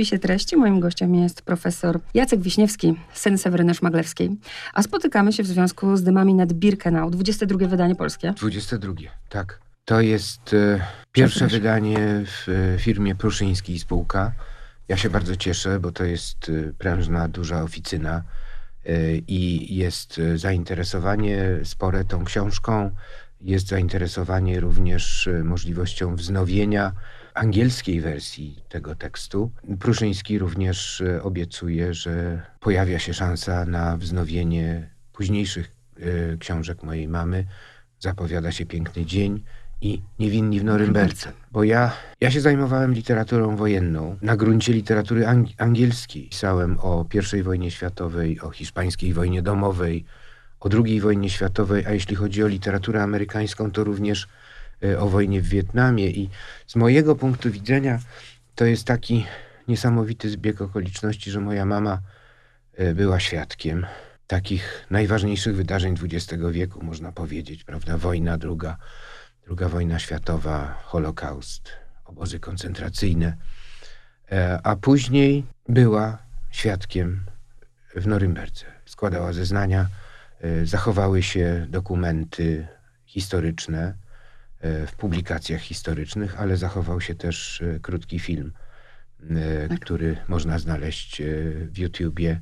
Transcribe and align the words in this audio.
spisie 0.00 0.18
treści. 0.18 0.56
Moim 0.56 0.80
gościem 0.80 1.14
jest 1.14 1.42
profesor 1.42 2.00
Jacek 2.14 2.40
Wiśniewski, 2.40 2.94
syn 3.12 3.38
Seweryny 3.38 3.74
Szmaglewskiej. 3.74 4.30
A 4.74 4.82
spotykamy 4.82 5.32
się 5.32 5.42
w 5.42 5.46
związku 5.46 5.96
z 5.96 6.02
dymami 6.02 6.34
nad 6.34 6.52
Birkenau. 6.52 7.10
22 7.10 7.68
wydanie 7.68 7.96
polskie. 7.96 8.32
22, 8.36 8.92
tak. 9.28 9.60
To 9.84 10.00
jest 10.00 10.54
e, 10.54 10.80
pierwsze 11.12 11.46
wydanie 11.46 11.98
w 12.26 12.48
e, 12.48 12.78
firmie 12.78 13.14
Pruszyńskiej 13.14 13.78
Spółka. 13.78 14.32
Ja 14.88 14.96
się 14.96 15.10
bardzo 15.10 15.36
cieszę, 15.36 15.80
bo 15.80 15.92
to 15.92 16.04
jest 16.04 16.48
e, 16.48 16.72
prężna, 16.72 17.28
duża 17.28 17.62
oficyna 17.62 18.22
e, 18.86 19.16
i 19.16 19.76
jest 19.76 20.18
e, 20.18 20.38
zainteresowanie 20.38 21.40
spore 21.64 22.04
tą 22.04 22.24
książką. 22.24 22.90
Jest 23.40 23.68
zainteresowanie 23.68 24.60
również 24.60 25.28
możliwością 25.44 26.16
wznowienia 26.16 26.92
angielskiej 27.40 28.00
wersji 28.00 28.64
tego 28.68 28.94
tekstu. 28.94 29.50
Pruszyński 29.78 30.38
również 30.38 31.00
e, 31.00 31.22
obiecuje, 31.22 31.94
że 31.94 32.42
pojawia 32.60 32.98
się 32.98 33.14
szansa 33.14 33.64
na 33.64 33.96
wznowienie 33.96 34.90
późniejszych 35.12 35.72
e, 35.96 36.36
książek 36.36 36.82
mojej 36.82 37.08
mamy. 37.08 37.44
Zapowiada 37.98 38.52
się 38.52 38.66
Piękny 38.66 39.06
Dzień 39.06 39.42
i 39.80 40.02
Niewinni 40.18 40.60
w 40.60 40.64
Norymberce. 40.64 41.32
Bo 41.52 41.64
ja, 41.64 41.92
ja 42.20 42.30
się 42.30 42.40
zajmowałem 42.40 42.94
literaturą 42.94 43.56
wojenną 43.56 44.16
na 44.22 44.36
gruncie 44.36 44.72
literatury 44.72 45.24
ang- 45.24 45.54
angielskiej. 45.58 46.28
Pisałem 46.28 46.78
o 46.80 47.06
I 47.38 47.42
wojnie 47.42 47.70
światowej, 47.70 48.40
o 48.40 48.50
hiszpańskiej 48.50 49.14
wojnie 49.14 49.42
domowej, 49.42 50.04
o 50.60 50.68
II 50.84 51.00
wojnie 51.00 51.30
światowej, 51.30 51.86
a 51.86 51.92
jeśli 51.92 52.16
chodzi 52.16 52.44
o 52.44 52.46
literaturę 52.46 53.02
amerykańską, 53.02 53.70
to 53.70 53.84
również 53.84 54.28
o 54.98 55.08
wojnie 55.08 55.42
w 55.42 55.48
Wietnamie. 55.48 56.10
I 56.10 56.30
z 56.66 56.76
mojego 56.76 57.16
punktu 57.16 57.50
widzenia 57.50 57.98
to 58.54 58.64
jest 58.64 58.84
taki 58.84 59.26
niesamowity 59.68 60.30
zbieg 60.30 60.60
okoliczności, 60.60 61.30
że 61.30 61.40
moja 61.40 61.64
mama 61.66 62.00
e, 62.74 62.94
była 62.94 63.20
świadkiem 63.20 63.86
takich 64.26 64.86
najważniejszych 64.90 65.56
wydarzeń 65.56 65.94
XX 66.02 66.42
wieku, 66.50 66.84
można 66.84 67.12
powiedzieć, 67.12 67.64
prawda? 67.64 67.98
Wojna 67.98 68.38
druga, 68.38 68.76
druga 69.44 69.68
wojna 69.68 69.98
światowa, 69.98 70.82
Holokaust, 70.84 71.70
obozy 72.04 72.40
koncentracyjne, 72.40 73.36
E, 74.32 74.60
a 74.62 74.76
później 74.76 75.46
była 75.68 76.18
świadkiem 76.50 77.24
w 77.96 78.06
Norymberdze. 78.06 78.66
Składała 78.86 79.32
zeznania, 79.32 79.86
e, 80.40 80.66
zachowały 80.66 81.22
się 81.22 81.66
dokumenty 81.68 82.68
historyczne 83.06 83.80
e, 83.80 83.94
w 84.62 84.92
publikacjach 84.96 85.60
historycznych, 85.60 86.40
ale 86.40 86.56
zachował 86.56 87.00
się 87.00 87.14
też 87.14 87.62
e, 87.62 87.80
krótki 87.80 88.18
film, 88.18 88.52
e, 89.30 89.68
który 89.68 90.16
można 90.28 90.58
znaleźć 90.58 91.20
e, 91.20 91.24
w 91.66 91.78
YouTubie, 91.78 92.40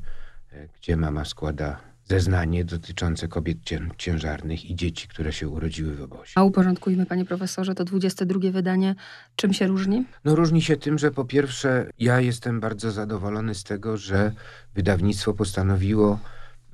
e, 0.53 0.69
gdzie 0.69 0.97
mama 0.97 1.25
składa 1.25 1.81
zeznanie 2.05 2.65
dotyczące 2.65 3.29
kobiet 3.29 3.59
cię- 3.65 3.89
ciężarnych 3.99 4.71
i 4.71 4.75
dzieci, 4.75 5.09
które 5.09 5.33
się 5.33 5.49
urodziły 5.49 5.95
w 5.95 6.03
obozie. 6.03 6.33
A 6.35 6.43
uporządkujmy, 6.43 7.07
panie 7.07 7.25
profesorze, 7.25 7.75
to 7.75 7.85
22 7.85 8.51
wydanie. 8.51 8.95
Czym 9.37 9.53
się 9.53 9.67
różni? 9.67 10.05
No 10.25 10.35
różni 10.35 10.63
się 10.63 10.77
tym, 10.77 10.99
że 10.99 11.11
po 11.11 11.25
pierwsze 11.25 11.91
ja 11.99 12.21
jestem 12.21 12.61
bardzo 12.61 12.91
zadowolony 12.91 13.55
z 13.55 13.65
tego, 13.65 13.97
że 13.97 14.33
wydawnictwo 14.75 15.35
postanowiło 15.35 16.19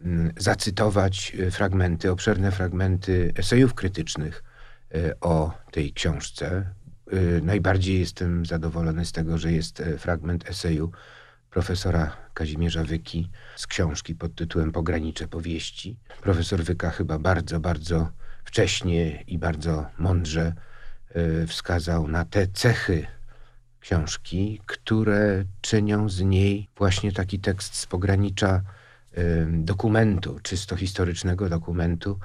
mm, 0.05 0.33
zacytować 0.37 1.37
e, 1.41 1.51
fragmenty, 1.51 2.11
obszerne 2.11 2.53
fragmenty 2.53 3.33
esejów 3.37 3.75
krytycznych 3.75 4.45
e, 4.45 4.54
o 5.21 5.53
tej 5.71 5.93
książce. 5.93 6.47
E, 7.13 7.41
Najbardziej 7.43 8.01
jestem 8.01 8.47
zadowolony 8.47 9.05
z 9.05 9.13
tego, 9.13 9.39
że 9.39 9.53
jest 9.53 9.81
e, 9.81 9.99
fragment 9.99 10.51
eseju 10.51 10.93
profesora 11.51 12.17
Kazimierza 12.35 12.85
Wyki 12.85 13.31
z 13.57 13.67
książki 13.67 14.15
pod 14.15 14.35
tytułem 14.35 14.73
Pogranicze 14.73 15.29
powieści. 15.29 15.97
Profesor 16.23 16.63
Wyka 16.65 16.91
chyba 16.91 17.19
bardzo, 17.19 17.61
bardzo 17.61 18.11
wcześnie 18.45 19.23
i 19.23 19.39
bardzo 19.39 19.87
mądrze 19.99 20.53
wskazał 21.47 22.09
na 22.09 22.25
te 22.25 22.47
cechy 22.47 23.07
książki, 23.81 24.61
które 24.67 25.45
czynią 25.61 26.09
z 26.09 26.21
niej 26.21 26.69
właśnie 26.77 27.13
taki 27.13 27.39
tekst 27.41 27.75
z 27.75 27.87
pogranicza 27.87 28.63
dokumentu, 29.49 30.41
czysto 30.43 30.77
historycznego 30.77 31.49
dokumentu 31.49 32.19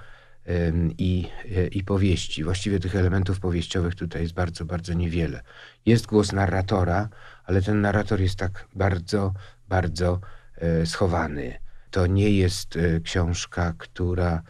i, 0.98 1.28
e, 1.58 1.68
i 1.68 1.84
powieści. 1.84 2.44
Właściwie 2.44 2.80
tych 2.80 2.96
elementów 2.96 3.40
powieściowych 3.40 3.96
tutaj 3.96 4.22
jest 4.22 4.34
bardzo, 4.34 4.66
bardzo 4.66 4.94
niewiele. 4.94 5.42
Jest 5.86 6.06
głos 6.06 6.32
narratora, 6.32 7.10
ale 7.44 7.62
ten 7.62 7.82
narrator 7.82 8.22
jest 8.22 8.36
tak 8.36 8.68
bardzo, 8.76 9.34
bardzo 9.68 10.20
e, 10.56 10.86
schowany. 10.86 11.60
To 11.92 12.08
nie 12.08 12.30
jest 12.30 12.76
e, 12.76 13.00
książka, 13.00 13.74
która 13.78 14.42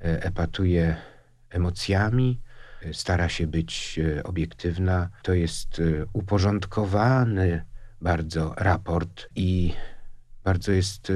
epatuje 0.00 0.96
emocjami, 1.50 2.40
stara 2.92 3.28
się 3.28 3.46
być 3.46 4.00
obiektywna. 4.24 5.08
To 5.22 5.34
jest 5.34 5.82
uporządkowany 6.12 7.64
bardzo 8.00 8.54
raport 8.56 9.28
i 9.34 9.74
bardzo 10.44 10.72
jest 10.72 11.12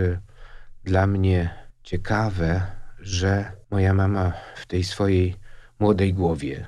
dla 0.84 1.06
mnie 1.06 1.50
ciekawe, 1.82 2.62
że 3.00 3.52
moja 3.72 3.94
mama 3.94 4.32
w 4.56 4.66
tej 4.66 4.84
swojej 4.84 5.34
młodej 5.78 6.14
głowie, 6.14 6.66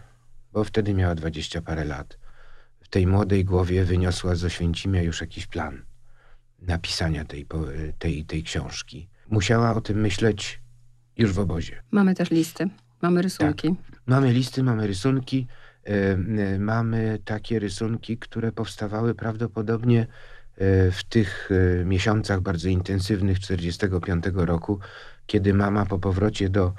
bo 0.53 0.65
wtedy 0.65 0.95
miała 0.95 1.15
dwadzieścia 1.15 1.63
parę 1.63 1.85
lat, 1.85 2.19
w 2.81 2.89
tej 2.89 3.07
młodej 3.07 3.45
głowie 3.45 3.85
wyniosła 3.85 4.35
z 4.35 4.45
Oświęcimia 4.45 5.03
już 5.03 5.21
jakiś 5.21 5.47
plan 5.47 5.83
napisania 6.63 7.25
tej, 7.25 7.47
tej, 7.99 8.25
tej 8.25 8.43
książki. 8.43 9.09
Musiała 9.29 9.75
o 9.75 9.81
tym 9.81 10.01
myśleć 10.01 10.61
już 11.17 11.33
w 11.33 11.39
obozie. 11.39 11.83
Mamy 11.91 12.15
też 12.15 12.31
listy, 12.31 12.69
mamy 13.03 13.23
rysunki. 13.23 13.75
Mamy 14.07 14.33
listy, 14.33 14.63
mamy 14.63 14.87
rysunki, 14.87 15.47
e, 15.87 15.91
e, 15.91 16.59
mamy 16.59 17.19
takie 17.25 17.59
rysunki, 17.59 18.19
które 18.19 18.53
powstawały 18.53 19.15
prawdopodobnie 19.15 20.01
e, 20.01 20.07
w 20.91 21.05
tych 21.05 21.51
miesiącach 21.85 22.41
bardzo 22.41 22.69
intensywnych 22.69 23.41
45 23.41 24.25
roku, 24.35 24.79
kiedy 25.27 25.55
mama 25.55 25.87
po 25.87 25.99
powrocie 25.99 26.49
do 26.49 26.73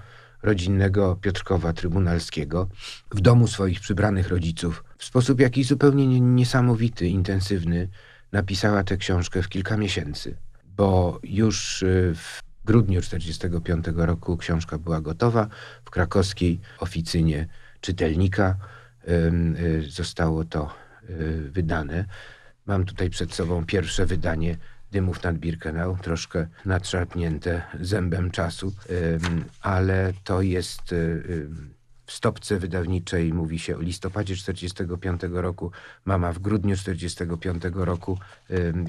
rodzinnego 0.46 1.16
Piotrkowa 1.22 1.74
Trybunalskiego 1.74 2.68
w 3.12 3.22
domu 3.22 3.48
swoich 3.48 3.80
przybranych 3.80 4.30
rodziców 4.30 4.84
w 4.98 5.06
sposób 5.06 5.40
jakiś 5.40 5.68
zupełnie 5.68 6.08
nie- 6.08 6.20
niesamowity, 6.22 7.08
intensywny 7.08 7.88
napisała 8.32 8.84
tę 8.84 8.98
książkę 8.98 9.42
w 9.42 9.50
kilka 9.50 9.78
miesięcy, 9.78 10.38
bo 10.78 11.20
już 11.24 11.84
e, 11.84 11.88
w 12.16 12.42
grudniu 12.66 13.02
45 13.02 13.86
roku 13.96 14.38
książka 14.38 14.78
była 14.78 15.02
gotowa 15.02 15.48
w 15.86 15.90
krakowskiej 15.90 16.60
oficynie 16.80 17.48
czytelnika 17.82 18.56
y, 19.08 19.90
zostało 19.90 20.46
to 20.46 20.74
y, 21.10 21.50
wydane. 21.52 22.06
Mam 22.66 22.86
tutaj 22.86 23.10
przed 23.10 23.34
sobą 23.34 23.66
pierwsze 23.66 24.06
wydanie 24.06 24.58
Dymów 24.96 25.24
nad 25.24 25.38
Birkenau, 25.38 25.98
troszkę 25.98 26.48
nadszarpnięte 26.66 27.62
zębem 27.82 28.32
czasu, 28.32 28.74
ale 29.62 30.14
to 30.24 30.42
jest 30.42 30.92
ym, 30.92 31.74
w 32.06 32.12
stopce 32.12 32.60
wydawniczej 32.60 33.34
mówi 33.34 33.60
się 33.60 33.78
o 33.78 33.82
listopadzie 33.82 34.36
45 34.36 35.22
roku. 35.32 35.72
Mama 36.06 36.34
w 36.34 36.40
grudniu 36.40 36.76
45 36.78 37.64
roku 37.74 38.20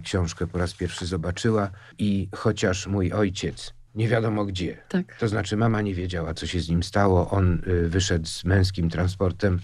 książkę 0.04 0.46
po 0.46 0.58
raz 0.58 0.74
pierwszy 0.74 1.06
zobaczyła 1.06 1.70
i 1.98 2.28
chociaż 2.34 2.86
mój 2.86 3.12
ojciec 3.12 3.74
nie 3.94 4.08
wiadomo 4.08 4.44
gdzie, 4.44 4.76
Tak. 4.88 5.16
to 5.18 5.28
znaczy 5.28 5.56
mama 5.56 5.82
nie 5.82 5.94
wiedziała, 5.94 6.34
co 6.34 6.46
się 6.46 6.60
z 6.60 6.68
nim 6.68 6.82
stało. 6.82 7.30
On 7.30 7.62
y, 7.66 7.88
wyszedł 7.88 8.26
z 8.26 8.44
męskim 8.44 8.90
transportem 8.90 9.60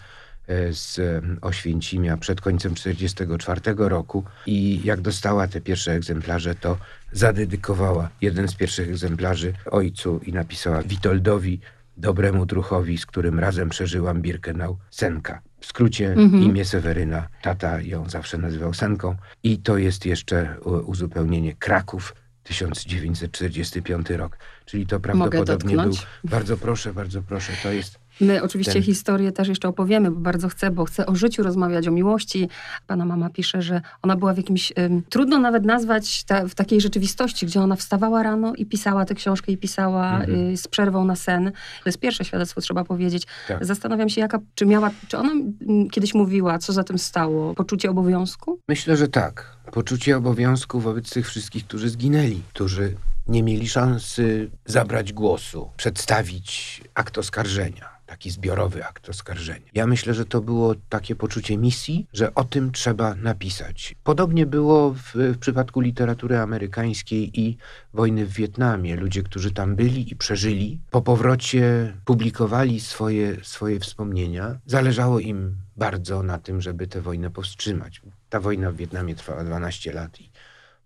z 0.72 0.98
y, 0.98 1.22
Oświęcimia 1.40 2.16
przed 2.16 2.40
końcem 2.40 2.74
1944 2.74 3.88
roku 3.88 4.24
i 4.46 4.80
jak 4.84 5.00
dostała 5.00 5.48
te 5.48 5.60
pierwsze 5.60 5.92
egzemplarze, 5.92 6.54
to 6.54 6.78
zadedykowała. 7.12 8.08
Jeden 8.20 8.48
z 8.48 8.54
pierwszych 8.54 8.88
egzemplarzy 8.88 9.52
ojcu 9.70 10.20
i 10.26 10.32
napisała 10.32 10.82
Witoldowi, 10.82 11.60
dobremu 11.96 12.46
druchowi, 12.46 12.98
z 12.98 13.06
którym 13.06 13.38
razem 13.40 13.68
przeżyłam 13.68 14.22
Birkenau, 14.22 14.78
Senka. 14.90 15.40
W 15.60 15.66
skrócie 15.66 16.14
imię 16.42 16.64
Seweryna, 16.64 17.28
tata 17.42 17.80
ją 17.80 18.08
zawsze 18.08 18.38
nazywał 18.38 18.74
Senką. 18.74 19.16
I 19.42 19.58
to 19.58 19.78
jest 19.78 20.06
jeszcze 20.06 20.56
u- 20.64 20.70
uzupełnienie 20.90 21.54
Kraków 21.54 22.14
1945 22.42 24.10
rok, 24.10 24.38
czyli 24.64 24.86
to 24.86 25.00
prawdopodobnie 25.00 25.76
był 25.76 26.30
bardzo 26.30 26.56
proszę, 26.56 26.94
bardzo 26.94 27.22
proszę, 27.22 27.52
to 27.62 27.72
jest 27.72 27.98
My 28.22 28.42
oczywiście 28.42 28.72
ten... 28.72 28.82
historię 28.82 29.32
też 29.32 29.48
jeszcze 29.48 29.68
opowiemy, 29.68 30.10
bo 30.10 30.20
bardzo 30.20 30.48
chcę, 30.48 30.70
bo 30.70 30.84
chcę 30.84 31.06
o 31.06 31.14
życiu 31.14 31.42
rozmawiać, 31.42 31.88
o 31.88 31.90
miłości. 31.90 32.48
Pana 32.86 33.04
mama 33.04 33.30
pisze, 33.30 33.62
że 33.62 33.80
ona 34.02 34.16
była 34.16 34.34
w 34.34 34.36
jakimś, 34.36 34.72
ym, 34.78 35.02
trudno 35.08 35.38
nawet 35.38 35.64
nazwać 35.64 36.24
ta, 36.24 36.48
w 36.48 36.54
takiej 36.54 36.80
rzeczywistości, 36.80 37.46
gdzie 37.46 37.60
ona 37.60 37.76
wstawała 37.76 38.22
rano 38.22 38.52
i 38.54 38.66
pisała 38.66 39.04
tę 39.04 39.14
książkę 39.14 39.52
i 39.52 39.58
pisała 39.58 40.20
mhm. 40.20 40.52
y, 40.52 40.56
z 40.56 40.68
przerwą 40.68 41.04
na 41.04 41.16
sen. 41.16 41.52
To 41.84 41.88
jest 41.88 41.98
pierwsze 41.98 42.24
świadectwo, 42.24 42.60
trzeba 42.60 42.84
powiedzieć. 42.84 43.26
Tak. 43.48 43.64
Zastanawiam 43.64 44.08
się, 44.08 44.20
jaka, 44.20 44.38
czy 44.54 44.66
miała, 44.66 44.90
czy 45.08 45.18
ona 45.18 45.32
mm, 45.32 45.90
kiedyś 45.90 46.14
mówiła, 46.14 46.58
co 46.58 46.72
za 46.72 46.84
tym 46.84 46.98
stało? 46.98 47.54
Poczucie 47.54 47.90
obowiązku? 47.90 48.58
Myślę, 48.68 48.96
że 48.96 49.08
tak. 49.08 49.56
Poczucie 49.72 50.16
obowiązku 50.16 50.80
wobec 50.80 51.10
tych 51.10 51.28
wszystkich, 51.28 51.66
którzy 51.66 51.88
zginęli, 51.88 52.42
którzy 52.48 52.94
nie 53.28 53.42
mieli 53.42 53.68
szansy 53.68 54.50
zabrać 54.66 55.12
głosu, 55.12 55.70
przedstawić 55.76 56.80
akt 56.94 57.18
oskarżenia 57.18 57.91
taki 58.12 58.30
zbiorowy 58.30 58.84
akt 58.84 59.08
oskarżenia. 59.08 59.66
Ja 59.74 59.86
myślę, 59.86 60.14
że 60.14 60.24
to 60.24 60.40
było 60.40 60.74
takie 60.88 61.16
poczucie 61.16 61.58
misji, 61.58 62.06
że 62.12 62.34
o 62.34 62.44
tym 62.44 62.72
trzeba 62.72 63.14
napisać. 63.14 63.94
Podobnie 64.04 64.46
było 64.46 64.90
w, 64.90 65.12
w, 65.14 65.38
przypadku 65.38 65.80
literatury 65.80 66.38
amerykańskiej 66.38 67.40
i 67.40 67.56
wojny 67.94 68.26
w 68.26 68.32
Wietnamie. 68.32 68.96
Ludzie, 68.96 69.22
którzy 69.22 69.50
tam 69.50 69.76
byli 69.76 70.12
i 70.12 70.16
przeżyli, 70.16 70.80
po 70.90 71.02
powrocie 71.02 71.92
publikowali 72.04 72.80
swoje, 72.80 73.44
swoje 73.44 73.80
wspomnienia. 73.80 74.58
Zależało 74.66 75.20
im 75.20 75.56
bardzo 75.76 76.22
na 76.22 76.38
tym, 76.38 76.60
żeby 76.60 76.86
tę 76.86 77.00
wojnę 77.00 77.30
powstrzymać. 77.30 78.02
Ta 78.28 78.40
wojna 78.40 78.70
w 78.70 78.76
Wietnamie 78.76 79.14
trwała 79.14 79.44
12 79.44 79.92
lat 79.92 80.20
i 80.20 80.30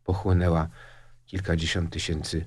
pochłonęła 0.05 0.69
kilkadziesiąt 1.26 1.93
tysięcy 1.93 2.44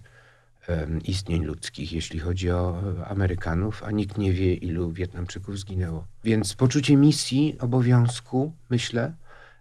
istnień 1.05 1.43
ludzkich, 1.43 1.93
jeśli 1.93 2.19
chodzi 2.19 2.51
o 2.51 2.81
Amerykanów, 3.07 3.83
a 3.83 3.91
nikt 3.91 4.17
nie 4.17 4.33
wie, 4.33 4.53
ilu 4.53 4.91
Wietnamczyków 4.91 5.59
zginęło. 5.59 6.07
Więc 6.23 6.53
poczucie 6.53 6.97
misji, 6.97 7.57
obowiązku, 7.59 8.53
myślę, 8.69 9.13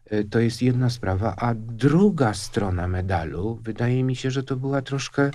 e, 0.06 0.24
to 0.24 0.40
jest 0.40 0.62
jedna 0.62 0.90
sprawa, 0.90 1.36
a 1.36 1.54
druga 1.54 2.34
strona 2.34 2.88
medalu, 2.88 3.60
wydaje 3.62 4.04
mi 4.04 4.16
się, 4.16 4.30
że 4.30 4.42
to 4.42 4.56
była 4.56 4.82
troszkę 4.82 5.30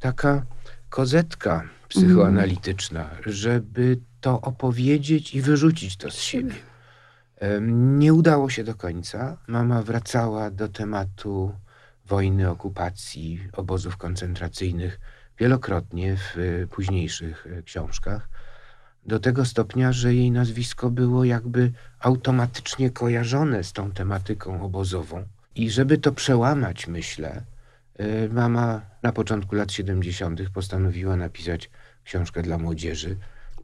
taka 0.00 0.46
kozetka 0.88 1.68
psychoanalityczna, 1.88 3.10
żeby 3.26 3.98
to 4.20 4.40
opowiedzieć 4.40 5.34
i 5.34 5.42
wyrzucić 5.42 5.96
to 5.96 6.10
z 6.10 6.14
siebie. 6.14 6.54
Nie 7.70 8.14
udało 8.14 8.50
się 8.50 8.64
do 8.64 8.74
końca. 8.74 9.36
Mama 9.46 9.82
wracała 9.82 10.50
do 10.50 10.68
tematu 10.68 11.52
wojny, 12.06 12.50
okupacji, 12.50 13.48
obozów 13.52 13.96
koncentracyjnych 13.96 15.00
wielokrotnie 15.38 16.16
w 16.16 16.36
e, 16.38 16.66
późniejszych 16.66 17.46
e, 17.46 17.62
książkach. 17.62 18.28
Do 19.06 19.20
tego 19.20 19.44
stopnia, 19.44 19.92
że 19.92 20.14
jej 20.14 20.30
nazwisko 20.30 20.90
było 20.90 21.24
jakby 21.24 21.72
automatycznie 22.00 22.90
kojarzone 22.90 23.64
z 23.64 23.72
tą 23.72 23.92
tematyką 23.92 24.62
obozową. 24.62 25.24
I 25.54 25.70
żeby 25.70 25.98
to 25.98 26.12
przełamać, 26.12 26.86
myślę, 26.86 27.42
e, 27.98 28.28
mama 28.28 28.80
na 29.02 29.12
początku 29.12 29.54
lat 29.54 29.72
70. 29.72 30.40
postanowiła 30.54 31.16
napisać 31.16 31.70
książkę 32.04 32.42
dla 32.42 32.58
młodzieży 32.58 33.16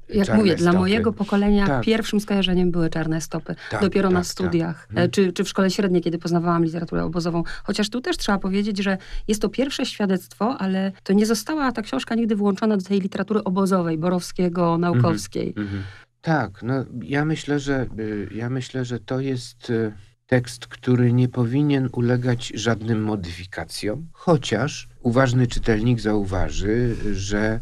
jak 0.08 0.34
mówię, 0.34 0.50
stopy. 0.50 0.62
dla 0.62 0.72
mojego 0.72 1.12
pokolenia 1.12 1.66
tak. 1.66 1.84
pierwszym 1.84 2.20
skojarzeniem 2.20 2.70
były 2.70 2.90
czarne 2.90 3.20
stopy. 3.20 3.54
Tak, 3.70 3.80
Dopiero 3.80 4.08
tak, 4.08 4.14
na 4.14 4.20
tak. 4.20 4.26
studiach, 4.26 4.88
hmm. 4.88 5.10
czy, 5.10 5.32
czy 5.32 5.44
w 5.44 5.48
szkole 5.48 5.70
średniej, 5.70 6.02
kiedy 6.02 6.18
poznawałam 6.18 6.64
literaturę 6.64 7.04
obozową. 7.04 7.42
Chociaż 7.64 7.90
tu 7.90 8.00
też 8.00 8.16
trzeba 8.16 8.38
powiedzieć, 8.38 8.78
że 8.78 8.98
jest 9.28 9.42
to 9.42 9.48
pierwsze 9.48 9.86
świadectwo, 9.86 10.56
ale 10.58 10.92
to 11.02 11.12
nie 11.12 11.26
została 11.26 11.72
ta 11.72 11.82
książka 11.82 12.14
nigdy 12.14 12.36
włączona 12.36 12.76
do 12.76 12.84
tej 12.84 13.00
literatury 13.00 13.44
obozowej, 13.44 13.98
Borowskiego, 13.98 14.78
naukowskiej. 14.78 15.54
Mm 15.56 15.68
-hmm. 15.68 15.80
Tak, 16.20 16.62
no 16.62 16.84
ja 17.02 17.24
myślę, 17.24 17.60
że 17.60 17.86
y, 17.98 18.28
ja 18.34 18.50
myślę, 18.50 18.84
że 18.84 19.00
to 19.00 19.20
jest 19.20 19.70
y, 19.70 19.92
tekst, 20.26 20.66
który 20.66 21.12
nie 21.12 21.28
powinien 21.28 21.88
ulegać 21.92 22.52
żadnym 22.54 23.02
modyfikacjom, 23.02 24.08
chociaż 24.12 24.88
uważny 25.02 25.46
czytelnik 25.46 26.00
zauważy, 26.00 26.96
że 27.12 27.60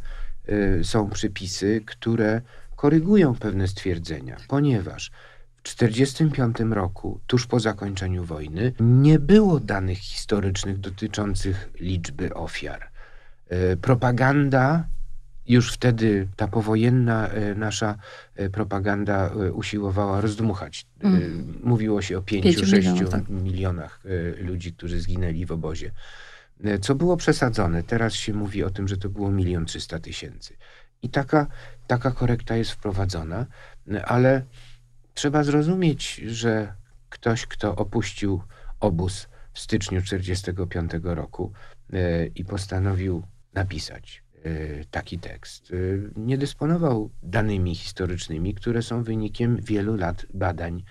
są 0.83 1.11
przypisy, 1.11 1.83
które 1.87 2.41
korygują 2.77 3.35
pewne 3.35 3.69
stwierdzenia, 3.69 4.37
ponieważ 4.49 5.11
w 5.57 5.75
1945 5.75 6.75
roku, 6.75 7.21
tuż 7.27 7.47
po 7.47 7.61
zakończeniu 7.61 8.25
wojny, 8.25 8.73
nie 8.81 9.19
było 9.19 9.61
danych 9.61 9.99
historycznych 9.99 10.79
dotyczących 10.79 11.71
liczby 11.81 12.35
ofiar. 12.35 12.89
Y, 13.53 13.77
propaganda 13.77 14.87
już 15.49 15.73
wtedy 15.73 16.29
ta 16.37 16.49
powojenna 16.49 17.35
y, 17.35 17.55
nasza 17.55 17.99
propaganda 18.53 19.31
usiłowała 19.53 20.21
rozdmuchać. 20.21 20.87
Mm. 21.01 21.61
Mówiło 21.63 22.03
się 22.03 22.19
o 22.19 22.21
5-6 22.21 23.09
tak. 23.09 23.29
milionach 23.29 24.01
ludzi, 24.39 24.73
którzy 24.73 25.01
zginęli 25.01 25.47
w 25.47 25.53
obozie. 25.53 25.91
E, 26.65 26.79
co 26.79 26.95
było 26.95 27.17
przesadzone. 27.17 27.83
Teraz 27.83 28.15
się 28.15 28.33
mówi 28.33 28.65
o 28.65 28.71
tym, 28.71 28.89
że 28.89 28.97
to 28.97 29.09
było 29.09 29.31
milion 29.31 29.67
trzysta 29.67 29.99
tysięcy. 29.99 30.57
I 31.03 31.09
taka, 31.09 31.47
taka 31.87 32.11
korekta 32.11 32.57
jest 32.57 32.71
wprowadzona, 32.71 33.47
ale 34.05 34.43
trzeba 35.15 35.45
zrozumieć, 35.45 36.15
że 36.15 36.75
ktoś, 37.09 37.47
kto 37.47 37.77
opuścił 37.77 38.43
obóz 38.81 39.29
w 39.53 39.59
styczniu 39.61 40.03
1945 40.03 40.93
roku 41.03 41.53
e, 41.93 42.27
i 42.27 42.45
postanowił 42.45 43.23
napisać 43.55 44.23
e, 44.45 44.85
taki 44.85 45.19
tekst, 45.19 45.73
nie 46.17 46.39
dysponował 46.39 47.11
danymi 47.23 47.75
historycznymi, 47.75 48.55
które 48.55 48.83
są 48.83 49.03
wynikiem 49.03 49.57
wielu 49.57 49.97
lat 49.97 50.27
badań 50.35 50.83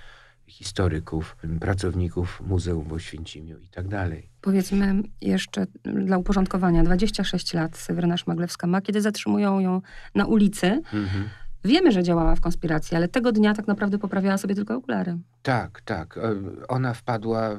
historyków, 0.48 1.38
pracowników 1.60 2.42
Muzeum 2.48 2.88
w 2.88 2.94
Oświęcimiu 2.94 3.60
i 3.60 3.68
tak 3.68 3.88
dalej. 3.88 4.30
Powiedzmy 4.42 5.04
jeszcze 5.22 5.68
dla 5.84 6.18
uporządkowania, 6.18 6.84
26 6.84 7.54
lat 7.54 7.78
Seweryna 7.78 8.18
Szmaglewska 8.18 8.68
ma, 8.68 8.82
kiedy 8.82 9.02
zatrzymują 9.02 9.60
ją 9.60 9.82
na 10.16 10.26
ulicy. 10.26 10.68
Mhm. 10.94 11.30
Wiemy, 11.66 11.92
że 11.92 12.04
działała 12.04 12.36
w 12.36 12.42
konspiracji, 12.42 12.98
ale 12.98 13.08
tego 13.08 13.32
dnia 13.32 13.54
tak 13.54 13.68
naprawdę 13.68 13.98
poprawiała 13.98 14.38
sobie 14.38 14.56
tylko 14.56 14.76
okulary. 14.76 15.18
Tak, 15.42 15.82
tak. 15.82 16.18
E, 16.18 16.22
ona 16.68 16.94
wpadła 16.94 17.50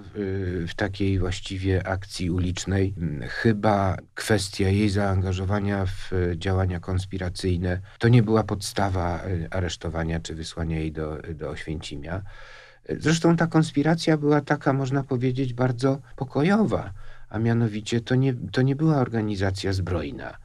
w 0.67 0.75
takiej 0.77 1.19
właściwie 1.19 1.87
akcji 1.87 2.31
ulicznej. 2.31 2.95
Chyba 3.29 3.97
kwestia 4.15 4.69
jej 4.69 4.89
zaangażowania 4.89 5.87
w 5.87 6.11
działania 6.37 6.81
konspiracyjne 6.81 7.81
to 7.99 8.09
nie 8.09 8.23
była 8.23 8.45
podstawa 8.45 9.21
e, 9.21 9.55
aresztowania 9.55 10.21
czy 10.21 10.35
wysłania 10.35 10.79
jej 10.79 10.93
do, 10.93 11.19
do 11.35 11.51
Oświęcimia. 11.51 12.23
Zresztą 12.89 13.37
ta 13.37 13.47
konspiracja 13.47 14.17
była 14.17 14.41
taka, 14.41 14.73
można 14.73 15.05
powiedzieć, 15.05 15.55
bardzo 15.55 16.01
pokojowa, 16.17 16.93
a 17.29 17.39
mianowicie 17.39 18.01
to 18.01 18.15
nie, 18.15 18.35
to 18.53 18.63
nie 18.63 18.77
była 18.77 18.97
organizacja 18.97 19.73
zbrojna. 19.73 20.37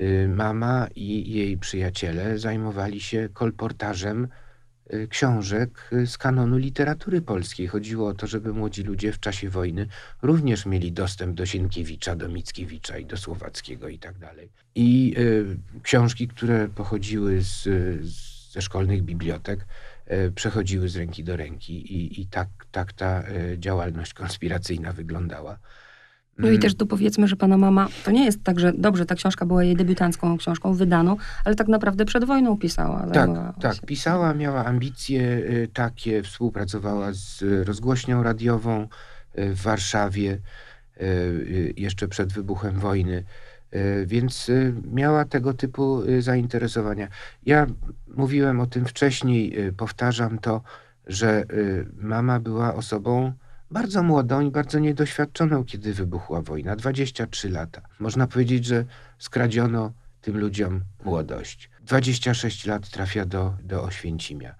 Y, 0.00 0.28
mama 0.28 0.88
i 0.94 1.32
jej 1.32 1.58
przyjaciele 1.58 2.38
zajmowali 2.38 3.00
się 3.00 3.28
kolportażem 3.32 4.28
y, 4.92 5.08
książek 5.08 5.90
z 6.06 6.18
kanonu 6.18 6.56
literatury 6.56 7.22
polskiej. 7.22 7.66
Chodziło 7.66 8.08
o 8.08 8.14
to, 8.14 8.26
żeby 8.26 8.52
młodzi 8.52 8.82
ludzie 8.82 9.12
w 9.12 9.20
czasie 9.20 9.48
wojny 9.50 9.86
również 10.22 10.66
mieli 10.66 10.92
dostęp 10.92 11.36
do 11.36 11.46
Sienkiewicza, 11.46 12.16
do 12.16 12.28
Mickiewicza 12.28 12.98
i 12.98 13.06
do 13.06 13.16
Słowackiego 13.16 13.88
i 13.88 13.98
tak 13.98 14.18
dalej. 14.18 14.50
I 14.74 15.14
y, 15.18 15.80
książki, 15.82 16.28
które 16.28 16.68
pochodziły 16.68 17.40
z, 17.42 17.68
ze 18.52 18.62
szkolnych 18.62 19.02
bibliotek, 19.02 19.66
przechodziły 20.34 20.88
z 20.88 20.96
ręki 20.96 21.24
do 21.24 21.36
ręki 21.36 21.94
i, 21.94 22.20
i 22.20 22.26
tak, 22.26 22.48
tak 22.70 22.92
ta 22.92 23.22
e, 23.22 23.58
działalność 23.58 24.14
konspiracyjna 24.14 24.92
wyglądała. 24.92 25.58
No 26.38 26.46
i 26.46 26.50
mm. 26.50 26.62
też 26.62 26.74
tu 26.74 26.86
powiedzmy, 26.86 27.28
że 27.28 27.36
pana 27.36 27.58
mama, 27.58 27.88
to 28.04 28.10
nie 28.10 28.24
jest 28.24 28.44
tak, 28.44 28.60
że 28.60 28.72
dobrze, 28.72 29.06
ta 29.06 29.14
książka 29.14 29.46
była 29.46 29.64
jej 29.64 29.76
debiutancką 29.76 30.38
książką 30.38 30.74
wydaną, 30.74 31.16
ale 31.44 31.54
tak 31.54 31.68
naprawdę 31.68 32.04
przed 32.04 32.24
wojną 32.24 32.58
pisała. 32.58 33.06
Tak, 33.06 33.30
tak, 33.60 33.74
się. 33.74 33.86
pisała, 33.86 34.34
miała 34.34 34.64
ambicje 34.64 35.22
y, 35.22 35.68
takie, 35.72 36.22
współpracowała 36.22 37.12
z 37.12 37.44
rozgłośnią 37.66 38.22
radiową 38.22 38.88
w 39.34 39.62
Warszawie 39.62 40.38
jeszcze 41.76 42.08
przed 42.08 42.32
wybuchem 42.32 42.78
wojny. 42.78 43.24
E, 43.70 44.06
więc 44.06 44.48
e, 44.48 44.72
miała 44.92 45.24
tego 45.24 45.54
typu 45.54 46.02
e, 46.02 46.22
zainteresowania. 46.22 47.08
Ja 47.46 47.66
mówiłem 48.06 48.60
o 48.60 48.66
tym 48.66 48.84
wcześniej, 48.84 49.72
powtarzam 49.76 50.38
to, 50.38 50.62
że 51.06 51.44
mama 51.96 52.40
była 52.40 52.74
osobą 52.74 53.32
bardzo 53.70 54.02
młodą 54.02 54.40
i 54.40 54.50
bardzo 54.50 54.78
niedoświadczoną, 54.78 55.64
kiedy 55.64 55.94
wybuchła 55.94 56.42
wojna 56.42 56.76
23 56.76 57.50
lata. 57.50 57.82
Można 57.98 58.26
powiedzieć, 58.26 58.64
że 58.64 58.84
skradziono 59.18 59.92
tym 60.20 60.38
ludziom 60.38 60.80
młodość. 61.04 61.70
26 61.80 62.66
lat 62.66 62.90
trafia 62.90 63.24
do, 63.24 63.54
do 63.62 63.82
Oświęcimia. 63.82 64.54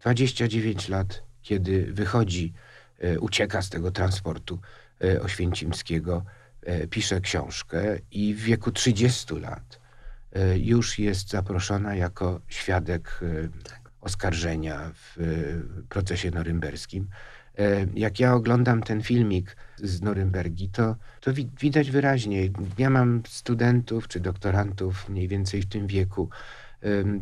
29 0.00 0.88
lat, 0.88 1.22
kiedy 1.42 1.92
wychodzi, 1.92 2.52
ucieka 3.20 3.62
z 3.62 3.70
tego 3.70 3.90
transportu 3.90 4.58
oświęcimskiego 5.22 6.24
pisze 6.90 7.20
książkę 7.20 7.98
i 8.10 8.34
w 8.34 8.40
wieku 8.40 8.72
30 8.72 9.34
lat 9.34 9.80
e, 10.32 10.58
już 10.58 10.98
jest 10.98 11.30
zaproszona 11.30 11.94
jako 11.94 12.40
świadek 12.48 13.20
e, 13.22 13.48
Tak. 13.68 13.90
oskarżenia 14.00 14.90
w 14.94 15.20
e, 15.20 15.24
procesie 15.88 16.30
norymberskim. 16.30 17.08
E, 17.58 17.86
Jak 17.94 18.20
ja 18.20 18.34
oglądam 18.34 18.82
ten 18.82 19.02
filmik 19.02 19.56
z 19.78 20.02
Norymbergi, 20.02 20.68
to, 20.68 20.96
to 21.20 21.32
wi- 21.34 21.50
widać 21.60 21.90
wyraźnie. 21.90 22.48
Ja 22.78 22.90
mam 22.90 23.22
studentów 23.28 24.08
czy 24.08 24.20
doktorantów 24.20 25.08
mniej 25.08 25.28
więcej 25.28 25.62
w 25.62 25.66
tym 25.66 25.86
wieku. 25.86 26.28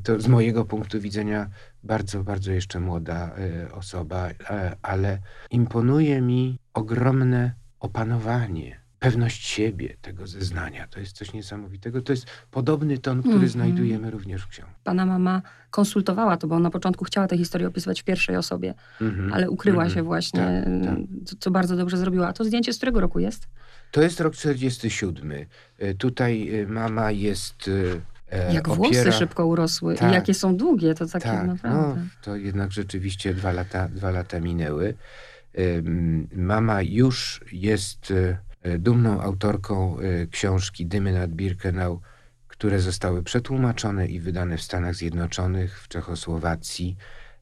To 0.02 0.20
z 0.20 0.28
mojego 0.28 0.64
punktu 0.64 1.00
widzenia 1.00 1.50
bardzo, 1.85 2.25
bardzo 2.25 2.52
jeszcze 2.52 2.80
młoda 2.80 3.30
e, 3.37 3.73
osoba, 3.73 4.28
e, 4.30 4.76
ale 4.82 5.18
imponuje 5.50 6.20
mi 6.20 6.59
ogromne 6.75 7.54
opanowanie, 7.80 8.79
pewność 9.04 9.47
siebie 9.47 9.97
tego 10.02 10.26
zeznania. 10.26 10.87
To 10.87 11.00
jest 11.00 11.16
coś 11.16 11.33
niesamowitego. 11.33 12.02
To 12.02 12.12
jest 12.12 12.26
podobny 12.50 12.99
ton, 12.99 13.21
który 13.21 13.35
Mhm. 13.35 13.52
znajdujemy 13.52 14.11
również 14.11 14.42
w 14.42 14.49
książce. 14.49 14.73
Pana 14.85 15.07
mama 15.07 15.42
konsultowała 15.71 16.37
to, 16.37 16.47
bo 16.47 16.59
na 16.59 16.71
początku 16.71 17.04
chciała 17.04 17.26
tę 17.26 17.37
historię 17.38 17.69
opisywać 17.69 18.00
w 18.00 18.04
pierwszej 18.04 18.37
osobie, 18.37 18.75
Mhm. 19.00 19.33
ale 19.33 19.50
ukryła 19.50 19.85
Mhm. 19.85 19.95
się 19.95 20.02
właśnie, 20.02 20.64
Tak, 20.83 20.88
tak. 20.90 20.99
Co, 21.26 21.37
co 21.40 21.50
bardzo 21.50 21.76
dobrze 21.76 21.97
zrobiła. 21.97 22.28
A 22.28 22.33
to 22.33 22.45
zdjęcie 22.45 22.73
z 22.73 22.76
którego 22.76 23.00
roku 23.00 23.19
jest? 23.19 23.49
To 23.90 24.02
jest 24.02 24.21
rok 24.21 24.35
47. 24.35 25.47
E, 25.78 25.95
Tutaj 25.95 26.54
e, 26.61 26.66
mama 26.66 27.11
jest. 27.11 27.71
e, 28.33 28.54
Jak 28.54 28.69
opiera... 28.69 29.02
włosy 29.04 29.12
szybko 29.19 29.47
urosły 29.47 29.95
Tak. 29.97 30.11
i 30.11 30.14
jakie 30.14 30.35
są 30.35 30.57
długie, 30.57 30.95
to 30.95 31.07
takie 31.07 31.25
Tak, 31.28 31.47
no, 31.47 31.52
naprawdę. 31.52 32.07
to 32.23 32.37
jednak 32.37 32.73
rzeczywiście 32.73 33.35
dwa 33.35 33.52
lata, 33.52 33.88
dwa 33.88 34.11
lata 34.11 34.40
minęły. 34.40 34.95
Mama 36.37 36.83
już 36.83 37.40
jest 37.52 38.12
dumną 38.78 39.20
autorką 39.22 39.98
e, 39.98 40.26
książki 40.26 40.86
Dymy 40.86 41.12
nad 41.12 41.30
Birkenau, 41.30 42.00
które 42.48 42.80
zostały 42.80 43.22
przetłumaczone 43.22 44.06
i 44.06 44.20
wydane 44.20 44.56
w 44.56 44.62
Stanach 44.62 44.94
Zjednoczonych, 44.94 45.80
w 45.82 45.88
Czechosłowacji, 45.88 46.96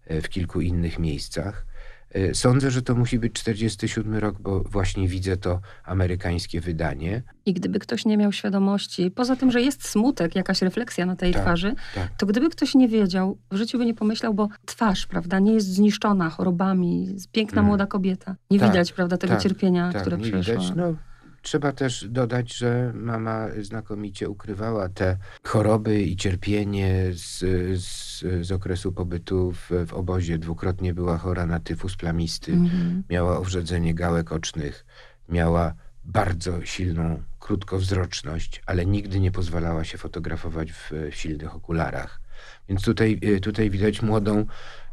e, 0.06 0.20
w 0.22 0.28
kilku 0.28 0.60
innych 0.60 0.98
miejscach. 0.98 1.66
E, 2.14 2.34
Sądzę, 2.34 2.70
że 2.70 2.82
to 2.82 2.94
musi 2.94 3.18
być 3.18 3.32
47 3.32 4.14
rok, 4.14 4.40
bo 4.40 4.60
właśnie 4.60 5.08
widzę 5.08 5.36
to 5.36 5.60
amerykańskie 5.84 6.60
wydanie. 6.60 7.22
I 7.46 7.52
gdyby 7.54 7.78
ktoś 7.78 8.04
nie 8.04 8.16
miał 8.16 8.32
świadomości, 8.32 9.10
poza 9.10 9.36
tym, 9.36 9.50
że 9.50 9.60
jest 9.62 9.88
smutek, 9.88 10.34
jakaś 10.36 10.62
refleksja 10.62 11.06
na 11.06 11.16
tej 11.16 11.32
Tak, 11.32 11.42
twarzy, 11.42 11.74
tak. 11.94 12.08
to 12.18 12.26
gdyby 12.26 12.50
ktoś 12.50 12.74
nie 12.74 12.88
wiedział, 12.88 13.38
w 13.50 13.56
życiu 13.56 13.78
by 13.78 13.86
nie 13.86 13.94
pomyślał, 13.94 14.34
bo 14.34 14.48
twarz, 14.66 15.06
prawda, 15.06 15.38
nie 15.38 15.52
jest 15.54 15.66
zniszczona 15.74 16.30
chorobami, 16.30 17.16
piękna 17.32 17.58
Mm. 17.60 17.66
młoda 17.66 17.86
kobieta. 17.86 18.36
Nie 18.50 18.58
Tak, 18.58 18.68
widać, 18.70 18.92
prawda, 18.92 19.16
tego 19.16 19.32
tak, 19.34 19.42
cierpienia, 19.42 19.92
Tak, 19.92 20.00
które 20.02 20.18
nie 20.18 20.24
przeszła. 20.24 20.54
widać. 20.54 20.72
No, 20.76 20.94
trzeba 21.42 21.72
też 21.72 22.08
dodać, 22.08 22.56
że 22.56 22.92
mama 22.94 23.46
znakomicie 23.60 24.28
ukrywała 24.28 24.88
te 24.88 25.16
choroby 25.44 26.02
i 26.02 26.16
cierpienie 26.16 27.04
z, 27.12 27.38
z, 27.84 28.20
z 28.46 28.52
okresu 28.52 28.92
pobytu 28.92 29.52
w, 29.52 29.70
w 29.86 29.94
obozie. 29.94 30.38
Dwukrotnie 30.38 30.94
była 30.94 31.18
chora 31.18 31.46
na 31.46 31.60
tyfus 31.60 31.96
plamisty, 31.96 32.52
Mhm. 32.52 33.02
miała 33.10 33.38
owrzedzenie 33.38 33.94
gałek 33.94 34.32
ocznych, 34.32 34.84
miała 35.28 35.74
bardzo 36.04 36.64
silną 36.64 37.22
krótkowzroczność, 37.38 38.62
ale 38.66 38.86
nigdy 38.86 39.20
nie 39.20 39.30
pozwalała 39.30 39.84
się 39.84 39.98
fotografować 39.98 40.72
w, 40.72 40.92
w 41.10 41.14
silnych 41.14 41.54
okularach. 41.54 42.20
Więc 42.68 42.82
tutaj, 42.82 43.18
y, 43.24 43.40
tutaj 43.40 43.70
widać 43.70 44.02
młodą, 44.02 44.46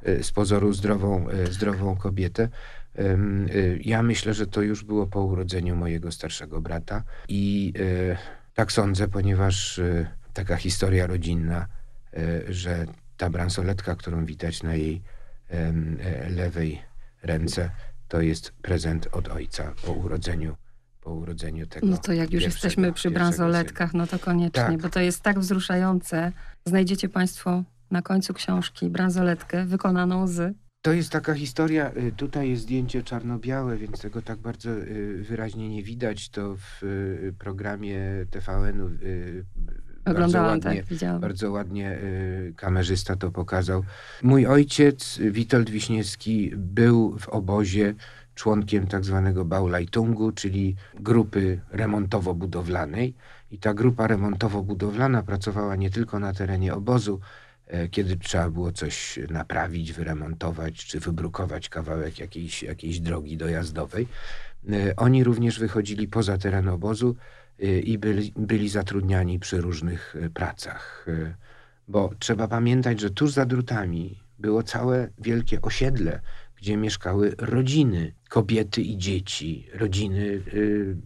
y, 0.08 0.24
z 0.24 0.32
pozoru 0.32 0.74
zdrową, 0.74 1.30
y, 1.30 1.54
zdrową 1.54 1.96
kobietę. 1.98 2.50
Y, 3.00 3.80
Ja 3.84 4.04
myślę, 4.04 4.34
że 4.34 4.48
to 4.48 4.62
już 4.62 4.84
było 4.84 5.08
po 5.08 5.22
urodzeniu 5.22 5.76
mojego 5.76 6.12
starszego 6.12 6.62
brata 6.62 7.04
i 7.28 7.74
y, 7.78 8.18
tak 8.54 8.72
sądzę, 8.72 9.08
ponieważ 9.08 9.78
y, 9.78 10.08
taka 10.34 10.56
historia 10.56 11.08
rodzinna, 11.08 11.68
że 12.50 12.86
ta 13.18 13.30
bransoletka, 13.30 13.96
którą 13.96 14.26
widać 14.26 14.64
na 14.64 14.76
jej 14.76 15.02
e, 15.50 16.30
lewej 16.30 16.82
ręce, 17.24 17.70
to 18.08 18.22
jest 18.22 18.52
prezent 18.62 19.08
od 19.12 19.28
ojca 19.28 19.74
po 19.86 19.92
urodzeniu, 19.92 20.56
po 21.02 21.14
urodzeniu 21.14 21.68
tego. 21.68 21.88
No 21.88 21.98
to 21.98 22.14
jak 22.14 22.34
już 22.34 22.44
jesteśmy 22.44 22.94
przy 22.94 23.12
bransoletkach, 23.12 23.94
no 23.94 24.08
to 24.08 24.20
koniecznie, 24.20 24.64
Tak. 24.64 24.82
bo 24.82 24.90
to 24.90 25.00
jest 25.00 25.22
tak 25.22 25.40
wzruszające. 25.40 26.32
Znajdziecie 26.66 27.10
Państwo 27.10 27.64
na 27.92 28.02
końcu 28.02 28.34
książki 28.34 28.90
bransoletkę 28.90 29.66
wykonaną 29.66 30.28
z... 30.28 30.56
To 30.86 30.94
jest 30.94 31.10
taka 31.12 31.34
historia, 31.34 31.92
y, 31.98 32.12
tutaj 32.12 32.50
jest 32.50 32.64
zdjęcie 32.64 33.04
czarno-białe, 33.04 33.78
więc 33.78 34.02
tego 34.02 34.22
tak 34.22 34.40
bardzo 34.40 34.72
y, 34.72 35.24
wyraźnie 35.24 35.70
nie 35.70 35.84
widać. 35.84 36.30
To 36.30 36.56
w 36.56 36.84
y, 36.84 37.34
programie 37.40 38.02
TVN-u 38.30 38.88
y, 38.88 39.46
bardzo 40.06 40.12
Oglądałam, 40.12 40.50
ładnie, 40.50 40.82
tak, 40.82 40.86
widziałam. 40.86 41.22
bardzo 41.22 41.52
ładnie 41.52 42.00
kamerzysta 42.56 43.16
to 43.16 43.32
pokazał. 43.32 43.84
Mój 44.24 44.46
ojciec, 44.46 45.20
Witold 45.32 45.70
Wiśniewski, 45.70 46.52
był 46.56 47.18
w 47.20 47.30
obozie 47.30 47.94
członkiem 48.36 48.88
tak 48.88 49.06
zwanego 49.06 49.46
Baulajtungu, 49.46 50.32
czyli 50.32 50.76
grupy 51.00 51.62
remontowo-budowlanej. 51.72 53.14
I 53.52 53.58
ta 53.58 53.74
grupa 53.74 54.08
remontowo-budowlana 54.08 55.24
pracowała 55.24 55.76
nie 55.76 55.90
tylko 55.90 56.20
na 56.20 56.34
terenie 56.34 56.74
obozu, 56.74 57.20
kiedy 57.92 58.18
trzeba 58.18 58.50
było 58.50 58.72
coś 58.72 59.20
naprawić, 59.30 59.94
wyremontować 59.94 60.86
czy 60.86 61.00
wybrukować 61.00 61.70
kawałek 61.70 62.20
jakiejś, 62.20 62.64
jakiejś 62.64 63.00
drogi 63.00 63.38
dojazdowej. 63.38 64.08
E, 64.70 64.96
Oni 64.96 65.24
również 65.24 65.60
wychodzili 65.60 66.08
poza 66.08 66.38
teren 66.38 66.68
obozu 66.68 67.16
e, 67.60 67.80
i 67.80 67.98
byli, 67.98 68.34
byli 68.36 68.70
zatrudniani 68.70 69.40
przy 69.40 69.62
różnych 69.62 70.16
e, 70.16 70.30
pracach. 70.30 71.06
E, 71.08 71.36
Bo 71.88 72.12
trzeba 72.20 72.48
pamiętać, 72.48 73.00
że 73.00 73.10
tuż 73.10 73.32
za 73.32 73.46
drutami 73.46 74.20
było 74.40 74.64
całe 74.64 75.10
wielkie 75.18 75.62
osiedle, 75.62 76.22
gdzie 76.56 76.78
mieszkały 76.78 77.36
rodziny, 77.38 78.14
kobiety 78.30 78.82
i 78.82 78.98
dzieci, 78.98 79.68
rodziny 79.74 80.22
y, 80.54 80.98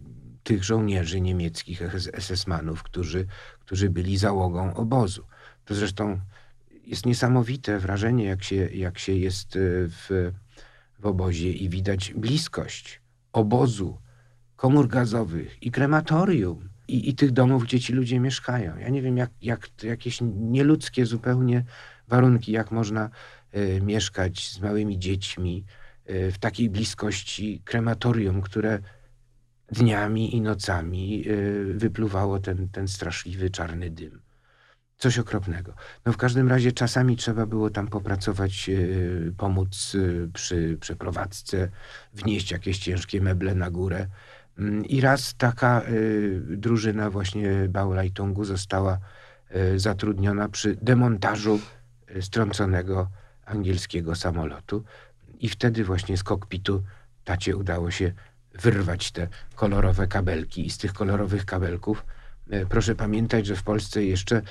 tych 0.42 0.64
żołnierzy 0.64 1.20
niemieckich, 1.20 1.82
SS-manów, 2.18 2.82
którzy, 2.82 3.26
którzy 3.60 3.90
byli 3.90 4.16
załogą 4.16 4.74
obozu. 4.74 5.26
To 5.64 5.74
zresztą 5.74 6.20
jest 6.90 7.06
niesamowite 7.06 7.78
wrażenie, 7.78 8.24
jak 8.24 8.44
się, 8.44 8.56
jak 8.56 8.98
się 8.98 9.12
jest 9.12 9.56
y, 9.56 9.88
w, 9.88 10.32
w 10.98 11.06
obozie 11.06 11.52
i 11.52 11.68
widać 11.68 12.12
bliskość 12.16 13.00
obozu, 13.32 13.98
komór 14.56 14.88
gazowych 14.88 15.62
i 15.62 15.70
krematorium 15.70 16.68
i, 16.88 17.08
i 17.08 17.14
tych 17.14 17.32
domów, 17.32 17.64
gdzie 17.64 17.80
ci 17.80 17.92
ludzie 17.92 18.20
mieszkają. 18.20 18.78
Ja 18.78 18.88
nie 18.88 19.02
wiem, 19.02 19.16
jak, 19.16 19.30
jak 19.42 19.68
jakieś 19.82 20.18
nieludzkie 20.36 21.06
zupełnie 21.06 21.64
warunki, 22.08 22.52
jak 22.52 22.70
można 22.70 23.10
y, 23.56 23.80
mieszkać 23.82 24.48
z 24.48 24.60
małymi 24.60 24.98
dziećmi 24.98 25.64
y, 26.10 26.32
w 26.32 26.38
takiej 26.38 26.70
bliskości 26.70 27.62
krematorium, 27.64 28.42
które 28.42 28.78
dniami 29.72 30.36
i 30.36 30.40
nocami 30.40 31.24
y, 31.28 31.74
wypluwało 31.74 32.38
ten, 32.38 32.68
ten 32.68 32.88
straszliwy 32.88 33.50
czarny 33.50 33.90
dym. 33.90 34.20
Coś 35.00 35.18
okropnego. 35.18 35.74
No 36.06 36.12
w 36.12 36.16
każdym 36.16 36.48
razie 36.48 36.72
czasami 36.72 37.16
trzeba 37.16 37.46
było 37.46 37.70
tam 37.70 37.88
popracować, 37.88 38.68
y, 38.68 39.34
pomóc 39.36 39.94
y, 39.94 40.30
przy 40.34 40.76
przeprowadzce, 40.80 41.68
wnieść 42.14 42.50
jakieś 42.50 42.78
ciężkie 42.78 43.20
meble 43.20 43.54
na 43.54 43.70
górę. 43.70 44.06
Mm, 44.58 44.84
I 44.84 45.00
raz 45.00 45.34
taka 45.34 45.82
y, 45.88 46.40
drużyna 46.56 47.10
właśnie 47.10 47.68
Baulajtungu 47.68 48.44
została 48.44 48.98
zatrudniona 49.76 50.48
przy 50.48 50.76
demontażu 50.82 51.60
strąconego 52.20 53.10
angielskiego 53.44 54.14
samolotu. 54.14 54.84
I 55.40 55.48
wtedy 55.48 55.84
właśnie 55.84 56.16
z 56.16 56.22
kokpitu 56.22 56.82
tacie 57.24 57.56
udało 57.56 57.90
się 57.90 58.12
wyrwać 58.54 59.10
te 59.10 59.28
kolorowe 59.54 60.06
kabelki. 60.06 60.66
I 60.66 60.70
z 60.70 60.78
tych 60.78 60.92
kolorowych 60.92 61.44
kabelków 61.44 62.04
e, 62.50 62.66
proszę 62.66 62.94
pamiętać, 62.94 63.46
że 63.46 63.56
w 63.56 63.62
Polsce 63.62 64.04
jeszcze 64.04 64.36
e, 64.36 64.42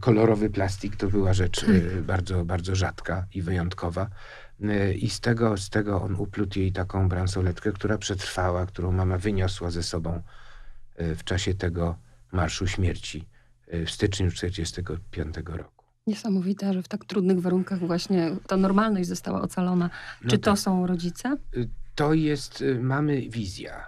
kolorowy 0.00 0.50
plastik 0.50 0.96
to 0.96 1.08
była 1.08 1.34
rzecz 1.34 1.64
e, 1.64 2.02
bardzo, 2.02 2.44
bardzo 2.44 2.74
rzadka 2.74 3.26
i 3.34 3.42
wyjątkowa. 3.42 4.10
E, 4.62 4.94
I 4.94 5.10
z 5.10 5.20
tego, 5.20 5.56
z 5.56 5.70
tego 5.70 6.02
on 6.02 6.14
uplótł 6.14 6.58
jej 6.58 6.72
taką 6.72 7.08
bransoletkę, 7.08 7.72
która 7.72 7.98
przetrwała, 7.98 8.66
którą 8.66 8.92
mama 8.92 9.18
wyniosła 9.18 9.70
ze 9.70 9.82
sobą 9.82 10.22
e, 10.96 11.14
w 11.14 11.24
czasie 11.24 11.54
tego 11.54 11.96
Marszu 12.32 12.66
Śmierci 12.66 13.28
e, 13.68 13.84
w 13.84 13.90
styczniu 13.90 14.30
1945 14.30 15.36
roku. 15.46 15.84
Niesamowite, 16.06 16.72
że 16.72 16.82
w 16.82 16.88
tak 16.88 17.04
trudnych 17.04 17.40
warunkach 17.40 17.78
właśnie 17.78 18.36
ta 18.46 18.56
normalność 18.56 19.08
została 19.08 19.42
ocalona. 19.42 19.90
No 20.22 20.30
Czy 20.30 20.38
to 20.38 20.50
tak. 20.50 20.60
są 20.60 20.86
rodzice? 20.86 21.36
To 21.94 22.14
jest, 22.14 22.64
mamy 22.80 23.28
wizja 23.28 23.86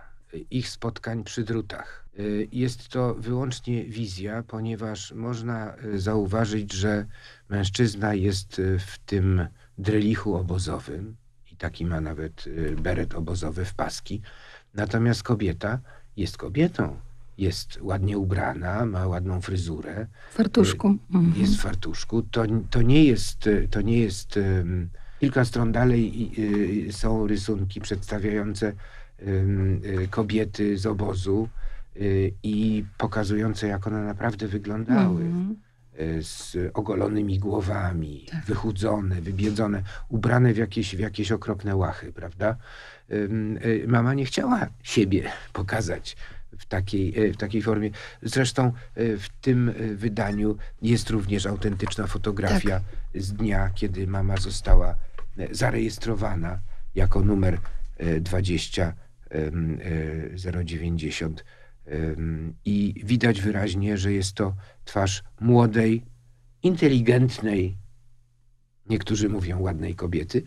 ich 0.51 0.69
spotkań 0.69 1.25
przy 1.25 1.45
drutach. 1.45 2.06
Y, 2.21 2.49
Jest 2.53 2.89
to 2.89 3.15
wyłącznie 3.15 3.85
wizja, 3.85 4.43
ponieważ 4.43 5.13
można 5.13 5.77
y, 5.85 6.01
zauważyć, 6.01 6.73
że 6.73 7.07
mężczyzna 7.49 8.15
jest 8.15 8.59
y, 8.59 8.79
w 8.79 8.99
tym 8.99 9.47
drylichu 9.79 10.35
obozowym 10.35 11.17
i 11.53 11.57
taki 11.57 11.85
ma 11.87 12.01
nawet 12.01 12.45
beret 12.83 13.15
obozowy 13.15 13.65
w 13.65 13.75
paski. 13.75 14.23
Natomiast 14.75 15.23
kobieta 15.23 15.79
jest 16.17 16.37
kobietą 16.37 16.97
jest 17.39 17.79
ładnie 17.83 18.19
ubrana, 18.19 18.87
ma 18.87 19.07
ładną 19.07 19.41
fryzurę, 19.41 20.07
W 20.31 20.35
fartuszku. 20.35 20.89
Mhm. 21.15 21.35
jest 21.37 21.57
w 21.57 21.61
fartuszku, 21.61 22.23
to, 22.23 22.43
to 22.71 22.83
nie 22.83 23.05
jest, 23.05 23.49
to 23.71 23.81
nie 23.81 23.99
jest 23.99 24.39
kilka 25.21 25.45
stron 25.45 25.73
dalej 25.73 26.33
są 26.91 27.27
rysunki 27.27 27.81
przedstawiające 27.81 28.73
kobiety 30.11 30.79
z 30.79 30.87
obozu 30.87 31.49
i 32.43 32.85
pokazujące, 32.99 33.67
jak 33.69 33.87
one 33.87 34.03
naprawdę 34.05 34.49
wyglądały. 34.49 35.23
Mhm. 35.23 35.57
y, 36.01 36.23
Z 36.23 36.57
ogolonymi 36.75 37.39
głowami, 37.39 38.27
Tak. 38.31 38.45
wychudzone, 38.45 39.21
wybiedzone, 39.21 39.83
ubrane 40.09 40.53
w 40.55 40.57
jakieś, 40.57 40.97
w 40.97 40.99
jakieś 40.99 41.33
okropne 41.33 41.77
łachy, 41.77 42.13
prawda? 42.13 42.57
Y, 43.11 43.85
Mama 43.89 44.15
nie 44.15 44.25
chciała 44.25 44.67
siebie 44.83 45.23
pokazać 45.53 46.17
w 46.59 46.67
takiej, 46.67 47.21
y, 47.21 47.33
w 47.33 47.37
takiej 47.37 47.63
formie. 47.63 47.91
Zresztą 48.23 48.73
y, 48.99 49.19
w 49.19 49.29
tym 49.29 49.69
y, 49.69 49.97
wydaniu 49.97 50.57
jest 50.83 51.11
również 51.11 51.47
autentyczna 51.47 52.07
fotografia 52.07 52.81
z 53.15 53.33
dnia, 53.33 53.71
kiedy 53.75 54.07
mama 54.07 54.37
została 54.37 54.95
y, 55.39 55.49
zarejestrowana 55.51 56.59
jako 56.95 57.21
numer 57.21 57.59
y, 58.01 58.21
20 58.21 58.93
ym, 59.35 59.81
y, 59.81 60.65
090. 60.65 61.45
I 62.65 62.95
widać 63.05 63.43
wyraźnie, 63.43 63.99
że 63.99 64.13
jest 64.13 64.33
to 64.33 64.55
twarz 64.85 65.25
młodej, 65.41 66.05
inteligentnej, 66.63 67.77
niektórzy 68.89 69.29
mówią 69.29 69.61
ładnej 69.61 69.95
kobiety. 69.95 70.43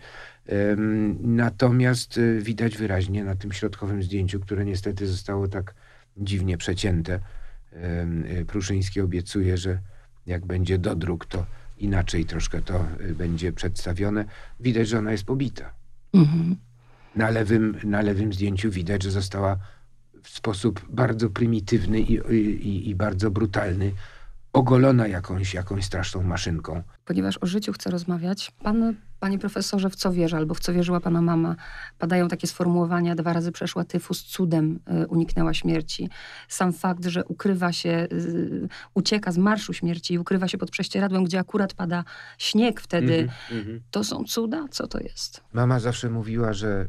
Natomiast 1.20 2.18
y, 2.18 2.42
widać 2.42 2.78
wyraźnie 2.78 3.24
na 3.24 3.36
tym 3.36 3.52
środkowym 3.52 4.04
zdjęciu, 4.04 4.40
które 4.40 4.66
niestety 4.66 5.08
zostało 5.08 5.48
tak 5.48 5.74
dziwnie 6.18 6.58
przecięte. 6.58 7.20
y, 8.42 8.46
Pruszyński 8.46 9.02
obiecuje, 9.02 9.58
że 9.58 9.80
jak 10.26 10.46
będzie 10.46 10.78
dodruk, 10.78 11.26
to 11.26 11.46
inaczej 11.78 12.26
troszkę 12.26 12.62
to 12.62 12.86
y, 13.02 13.16
będzie 13.16 13.54
przedstawione. 13.54 14.26
Widać, 14.60 14.88
że 14.88 14.98
ona 15.00 15.12
jest 15.12 15.24
pobita. 15.24 15.74
Mhm. 16.14 16.56
Na 17.16 17.30
lewym, 17.30 17.76
na 17.84 18.02
lewym 18.02 18.34
zdjęciu 18.34 18.72
widać, 18.72 19.04
że 19.04 19.12
została 19.12 19.58
w 20.24 20.30
sposób 20.30 20.86
bardzo 20.90 21.30
prymitywny 21.30 22.00
i, 22.00 22.14
i, 22.34 22.90
i 22.90 22.96
bardzo 22.96 23.32
brutalny 23.32 23.92
ogolona 24.54 25.08
jakąś, 25.08 25.54
jakąś 25.54 25.86
straszną 25.86 26.24
maszynką. 26.24 26.84
Ponieważ 27.06 27.38
o 27.38 27.46
życiu 27.46 27.74
chcę 27.74 27.90
rozmawiać, 27.92 28.52
pan, 28.64 28.96
panie 29.20 29.40
profesorze, 29.40 29.90
w 29.90 29.96
co 29.96 30.12
wierzy 30.12 30.38
albo 30.38 30.54
w 30.54 30.60
co 30.60 30.74
wierzyła 30.74 31.00
pana 31.00 31.22
mama, 31.22 31.56
padają 31.98 32.28
takie 32.28 32.48
sformułowania, 32.48 33.16
dwa 33.16 33.34
razy 33.34 33.52
przeszła 33.52 33.84
tyfus, 33.84 34.24
cudem 34.24 34.80
y, 35.04 35.08
uniknęła 35.08 35.54
śmierci. 35.54 36.10
Sam 36.48 36.74
fakt, 36.74 37.06
że 37.06 37.26
ukrywa 37.26 37.72
się, 37.72 38.08
y, 38.12 38.68
ucieka 38.94 39.32
z 39.32 39.38
marszu 39.38 39.74
śmierci 39.74 40.14
i 40.14 40.20
ukrywa 40.20 40.48
się 40.48 40.58
pod 40.58 40.72
prześcieradłem, 40.72 41.24
gdzie 41.24 41.40
akurat 41.40 41.74
pada 41.74 42.04
śnieg 42.38 42.82
wtedy, 42.82 43.20
Mhm, 43.20 43.60
mhm. 43.60 43.82
to 43.92 44.04
są 44.04 44.24
cuda? 44.24 44.66
Co 44.72 44.88
to 44.88 45.00
jest? 45.00 45.44
Mama 45.54 45.80
zawsze 45.80 46.10
mówiła, 46.10 46.54
że 46.54 46.88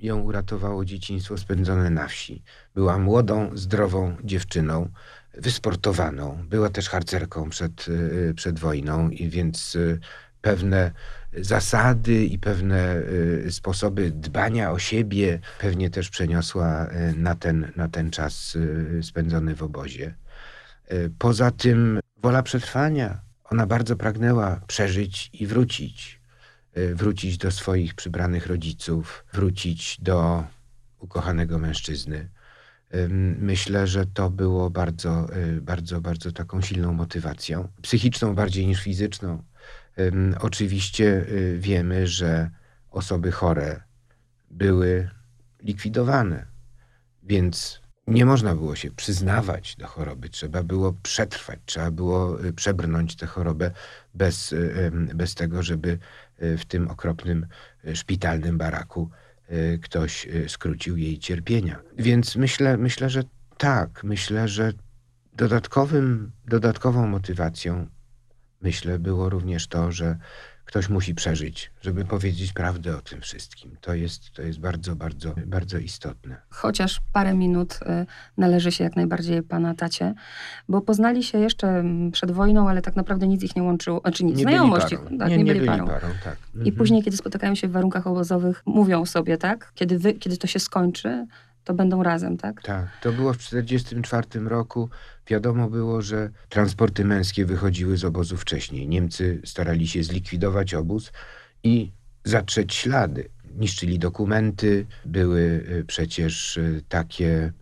ją 0.00 0.20
uratowało 0.20 0.84
dzieciństwo 0.84 1.36
spędzone 1.36 1.90
na 1.90 2.08
wsi. 2.08 2.42
Była 2.74 2.98
młodą, 2.98 3.50
zdrową 3.54 4.16
dziewczyną, 4.24 4.88
wysportowaną. 5.34 6.44
Była 6.48 6.68
też 6.68 6.88
harcerką 6.88 7.50
przed, 7.50 7.88
y, 7.88 8.32
przed 8.36 8.58
wojną 8.58 9.10
i 9.10 9.28
więc 9.28 9.74
y, 9.74 10.00
pewne 10.40 10.92
zasady 11.32 12.24
i 12.24 12.38
pewne 12.38 12.96
y, 13.46 13.52
sposoby 13.52 14.10
dbania 14.10 14.70
o 14.70 14.78
siebie 14.78 15.40
pewnie 15.60 15.90
też 15.90 16.10
przeniosła 16.10 16.86
na 17.16 17.34
ten, 17.34 17.72
na 17.76 17.88
ten 17.88 18.10
czas 18.10 18.58
spędzony 19.02 19.54
w 19.54 19.62
obozie. 19.62 20.14
Poza 21.18 21.50
tym 21.50 22.00
wola 22.16 22.42
przetrwania. 22.42 23.20
Ona 23.44 23.66
bardzo 23.66 23.96
pragnęła 23.96 24.60
przeżyć 24.66 25.30
i 25.32 25.46
wrócić. 25.46 26.17
Y, 26.78 26.94
Wrócić 26.94 27.38
do 27.38 27.50
swoich 27.50 27.94
przybranych 27.94 28.46
rodziców, 28.46 29.24
wrócić 29.32 30.00
do 30.00 30.44
ukochanego 30.98 31.58
mężczyzny. 31.58 32.28
Myślę, 33.38 33.86
że 33.86 34.06
to 34.06 34.30
było 34.30 34.70
bardzo, 34.70 35.36
y, 35.36 35.60
bardzo, 35.60 36.00
bardzo 36.00 36.32
taką 36.32 36.60
silną 36.60 36.92
motywacją. 36.92 37.68
Psychiczną 37.82 38.34
bardziej 38.34 38.66
niż 38.66 38.82
fizyczną. 38.82 39.42
Oczywiście 40.40 41.04
y, 41.04 41.58
wiemy, 41.60 42.06
że 42.06 42.50
osoby 42.90 43.32
chore 43.32 43.82
były 44.50 45.10
likwidowane, 45.62 46.46
więc 47.22 47.80
nie 48.06 48.26
można 48.26 48.54
było 48.54 48.76
się 48.76 48.90
przyznawać 48.90 49.76
do 49.76 49.86
choroby. 49.86 50.28
Trzeba 50.28 50.62
było 50.62 50.92
przetrwać, 51.02 51.58
trzeba 51.66 51.90
było 51.90 52.38
przebrnąć 52.56 53.16
tę 53.16 53.26
chorobę 53.26 53.70
bez, 54.14 54.54
bez 55.14 55.34
tego, 55.34 55.62
żeby 55.62 55.98
w 56.38 56.64
tym 56.64 56.88
okropnym 56.88 57.46
y, 57.84 57.96
szpitalnym 57.96 58.58
baraku 58.58 59.10
y, 59.50 59.78
ktoś 59.82 60.28
skrócił 60.48 60.96
jej 60.96 61.18
cierpienia. 61.18 61.78
Więc 61.98 62.36
myślę, 62.36 62.76
myślę, 62.76 63.10
że 63.10 63.22
tak. 63.58 64.04
Myślę, 64.04 64.48
że 64.48 64.72
dodatkowym, 65.32 66.32
dodatkową 66.46 67.06
motywacją, 67.06 67.86
myślę, 68.62 68.98
było 68.98 69.28
również 69.30 69.66
to, 69.66 69.92
że 69.92 70.18
ktoś 70.68 70.88
musi 70.88 71.14
przeżyć, 71.14 71.70
żeby 71.82 72.04
powiedzieć 72.04 72.52
prawdę 72.52 72.96
o 72.96 73.00
tym 73.00 73.20
wszystkim. 73.20 73.76
To 73.80 73.94
jest, 73.94 74.32
to 74.32 74.42
jest 74.42 74.60
bardzo, 74.60 74.96
bardzo, 74.96 75.34
bardzo 75.46 75.78
istotne. 75.78 76.36
Chociaż 76.50 77.00
parę 77.12 77.34
minut 77.34 77.74
y, 77.82 78.06
należy 78.36 78.72
się 78.72 78.84
jak 78.84 78.96
najbardziej 78.96 79.42
pana 79.42 79.74
tacie, 79.74 80.14
bo 80.68 80.80
poznali 80.80 81.22
się 81.24 81.38
jeszcze 81.38 81.68
mm, 81.68 82.10
przed 82.10 82.30
wojną, 82.30 82.68
ale 82.68 82.82
tak 82.82 82.96
naprawdę 82.96 83.28
nic 83.28 83.42
ich 83.42 83.56
nie 83.56 83.62
łączyło, 83.62 84.00
znaczy 84.00 84.24
nic, 84.24 84.38
Nie 84.38 84.44
byli 84.44 84.56
parą. 84.58 84.70
tak, 85.18 85.28
nie, 85.30 85.36
nie, 85.36 85.44
nie 85.44 85.54
byli 85.54 85.66
parą. 85.66 85.86
tak. 86.24 86.36
I 86.54 86.58
Mhm. 86.58 86.76
później, 86.76 87.02
kiedy 87.02 87.16
spotykają 87.16 87.54
się 87.54 87.68
w 87.68 87.72
warunkach 87.72 88.06
obozowych, 88.06 88.62
mówią 88.66 89.06
sobie, 89.06 89.38
tak? 89.38 89.72
Kiedy, 89.74 89.98
wy, 89.98 90.14
kiedy 90.14 90.36
to 90.36 90.46
się 90.46 90.58
skończy, 90.58 91.26
to 91.68 91.74
będą 91.74 92.02
razem, 92.02 92.36
tak? 92.36 92.62
Tak, 92.62 92.88
to 93.02 93.12
było 93.12 93.32
w 93.32 93.36
1944 93.38 94.48
roku. 94.48 94.88
Wiadomo 95.26 95.70
było, 95.70 96.02
że 96.02 96.30
transporty 96.48 97.04
męskie 97.04 97.44
wychodziły 97.44 97.96
z 97.96 98.04
obozu 98.04 98.36
wcześniej. 98.36 98.88
Niemcy 98.88 99.40
starali 99.44 99.88
się 99.88 100.02
zlikwidować 100.02 100.74
obóz 100.74 101.12
i 101.62 101.92
zatrzeć 102.24 102.74
ślady. 102.74 103.28
Niszczyli 103.56 103.98
dokumenty, 103.98 104.86
były 105.04 105.40
y, 105.40 105.84
przecież 105.86 106.56
y, 106.56 106.82
takie 106.88 107.52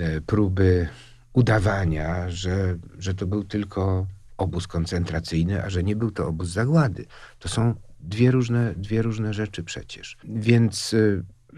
y, 0.00 0.20
próby 0.26 0.88
udawania, 1.32 2.30
że, 2.30 2.78
że 2.98 3.14
to 3.14 3.26
był 3.26 3.44
tylko 3.44 4.06
obóz 4.36 4.66
koncentracyjny, 4.66 5.64
a 5.64 5.70
że 5.70 5.82
nie 5.82 5.96
był 5.96 6.10
to 6.10 6.28
obóz 6.28 6.48
zagłady. 6.48 7.06
To 7.38 7.48
są 7.48 7.74
dwie 8.00 8.30
różne, 8.30 8.74
dwie 8.76 9.02
różne 9.02 9.34
rzeczy 9.34 9.62
przecież. 9.62 10.16
Więc 10.24 10.94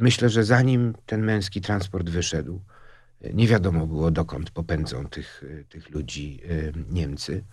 myślę, 0.00 0.28
że 0.28 0.44
zanim 0.44 0.94
ten 1.06 1.22
męski 1.22 1.60
transport 1.60 2.10
wyszedł, 2.10 2.60
y, 3.24 3.34
nie 3.34 3.48
wiadomo 3.48 3.86
było 3.86 4.10
dokąd 4.10 4.50
popędzą 4.50 5.08
tych, 5.08 5.42
y, 5.42 5.64
tych 5.68 5.90
ludzi 5.90 6.40
y, 6.44 6.72
Niemcy. 6.90 7.44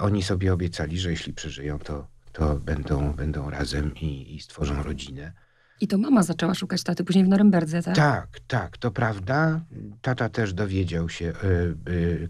Oni 0.00 0.22
sobie 0.22 0.52
obiecali, 0.52 0.98
że 0.98 1.10
jeśli 1.10 1.32
przeżyją, 1.32 1.78
to, 1.78 2.06
to 2.32 2.56
będą, 2.56 3.12
będą 3.12 3.50
razem 3.50 3.94
i, 3.94 4.34
i 4.34 4.40
stworzą 4.40 4.82
rodzinę. 4.82 5.32
I 5.80 5.88
to 5.88 5.98
mama 5.98 6.22
zaczęła 6.22 6.54
szukać 6.54 6.82
taty 6.82 7.04
później 7.04 7.24
w 7.24 7.28
Norymberdze, 7.28 7.82
tak? 7.82 7.96
Tak, 7.96 8.28
tak, 8.46 8.78
to 8.78 8.90
prawda. 8.90 9.60
Tata 10.00 10.28
też 10.28 10.54
dowiedział 10.54 11.08
się, 11.08 11.32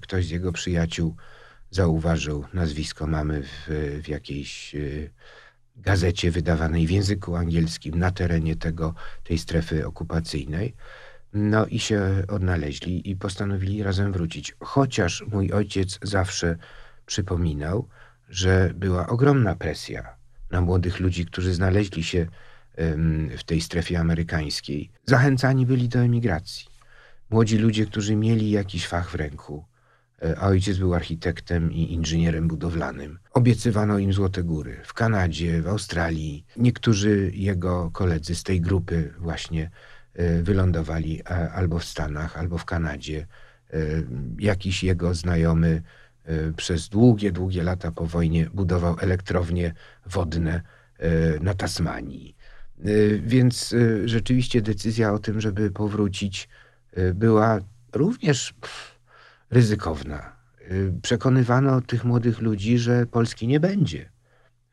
ktoś 0.01 0.27
z 0.27 0.31
jego 0.31 0.53
przyjaciół 0.53 1.17
zauważył 1.71 2.45
nazwisko 2.55 3.07
mamy 3.07 3.43
w, 3.43 3.69
w 4.05 4.09
jakiejś 4.09 4.77
gazecie 5.77 6.31
wydawanej 6.31 6.87
w 6.87 6.91
języku 6.91 7.37
angielskim 7.37 7.99
na 7.99 8.11
terenie 8.11 8.57
tego, 8.57 8.95
tej 9.25 9.39
strefy 9.39 9.87
okupacyjnej. 9.87 10.75
No 11.33 11.67
i 11.67 11.79
się 11.79 12.25
odnaleźli 12.29 13.11
i 13.11 13.17
postanowili 13.17 13.83
razem 13.83 14.13
wrócić. 14.13 14.57
Chociaż 14.61 15.25
mój 15.33 15.53
ojciec 15.53 15.99
zawsze 16.03 16.57
przypominał, 17.07 17.89
że 18.29 18.73
była 18.75 19.07
ogromna 19.07 19.55
presja 19.55 20.17
na 20.51 20.61
młodych 20.61 21.01
ludzi, 21.01 21.27
którzy 21.27 21.55
znaleźli 21.55 22.05
się 22.05 22.27
w 23.39 23.45
tej 23.47 23.61
strefie 23.61 24.01
amerykańskiej. 24.01 24.91
Zachęcani 25.07 25.67
byli 25.67 25.89
do 25.89 25.99
emigracji. 25.99 26.67
Młodzi 27.31 27.59
ludzie, 27.59 27.87
którzy 27.87 28.17
mieli 28.17 28.51
jakiś 28.51 28.87
fach 28.89 29.11
w 29.11 29.15
ręku, 29.15 29.65
a 30.39 30.47
ojciec 30.49 30.79
był 30.79 30.95
architektem 30.95 31.73
i 31.73 31.93
inżynierem 31.93 32.49
budowlanym. 32.49 33.19
Obiecywano 33.33 33.99
im 33.99 34.13
złote 34.13 34.43
góry 34.43 34.81
w 34.85 34.95
Kanadzie, 34.95 35.63
w 35.63 35.69
Australii. 35.69 36.45
Niektórzy 36.57 37.31
jego 37.35 37.91
koledzy 37.91 38.35
z 38.35 38.43
tej 38.43 38.61
grupy 38.61 39.15
właśnie 39.19 39.71
e, 40.15 40.43
wylądowali 40.43 41.21
e, 41.21 41.53
albo 41.53 41.79
w 41.79 41.85
Stanach, 41.85 42.37
albo 42.39 42.59
w 42.59 42.65
Kanadzie. 42.65 43.27
E, 43.73 43.77
Jakiś 44.39 44.85
jego 44.85 45.15
znajomy 45.15 45.83
e, 46.25 46.53
przez 46.53 46.89
długie, 46.89 47.33
długie 47.33 47.63
lata 47.63 47.93
po 47.93 48.07
wojnie 48.07 48.51
budował 48.55 48.97
elektrownie 49.01 49.75
wodne 50.07 50.63
e, 50.99 51.39
na 51.41 51.55
Tasmanii. 51.55 52.37
E, 52.85 52.85
Więc 53.19 53.73
e, 53.73 54.09
rzeczywiście 54.09 54.63
decyzja 54.63 55.13
o 55.13 55.19
tym, 55.19 55.41
żeby 55.41 55.71
powrócić, 55.71 56.49
e, 56.93 57.15
była 57.15 57.59
również 57.93 58.55
ryzykowna. 59.53 60.33
Y, 60.71 60.93
Przekonywano 61.03 61.81
tych 61.81 62.05
młodych 62.05 62.41
ludzi, 62.41 62.79
że 62.79 63.07
Polski 63.07 63.47
nie 63.47 63.61
będzie, 63.61 64.11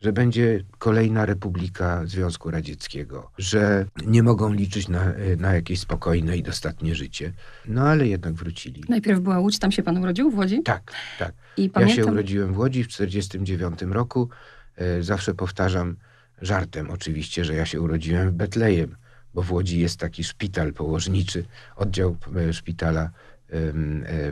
że 0.01 0.13
będzie 0.13 0.63
kolejna 0.77 1.25
republika 1.25 2.01
Związku 2.05 2.51
Radzieckiego, 2.51 3.31
że 3.37 3.85
nie 4.05 4.23
mogą 4.23 4.53
liczyć 4.53 4.87
na, 4.87 5.13
y, 5.15 5.37
na 5.39 5.53
jakieś 5.53 5.79
spokojne 5.79 6.37
i 6.37 6.43
dostatnie 6.43 6.95
życie. 6.95 7.33
No 7.65 7.81
ale 7.81 8.07
jednak 8.07 8.33
wrócili. 8.33 8.83
Najpierw 8.89 9.19
była 9.19 9.39
Łódź, 9.39 9.59
tam 9.59 9.71
się 9.71 9.83
pan 9.83 9.97
urodził 9.97 10.31
w 10.31 10.37
Łodzi? 10.37 10.63
Tak, 10.63 10.93
tak. 11.19 11.33
I 11.57 11.63
Ja 11.63 11.69
pamiętam, 11.69 11.95
się 11.95 12.05
urodziłem 12.05 12.53
w 12.53 12.57
Łodzi 12.57 12.83
w 12.83 12.87
1949 12.87 13.93
roku. 13.95 14.29
E, 14.75 15.03
Zawsze 15.03 15.33
powtarzam 15.33 15.95
żartem 16.41 16.91
oczywiście, 16.91 17.45
że 17.45 17.55
ja 17.55 17.65
się 17.65 17.81
urodziłem 17.81 18.29
w 18.29 18.33
Betlejem, 18.33 18.95
bo 19.33 19.41
w 19.41 19.51
Łodzi 19.51 19.79
jest 19.79 19.99
taki 19.99 20.23
szpital 20.23 20.73
położniczy, 20.73 21.45
oddział 21.75 22.17
szpitala 22.51 23.09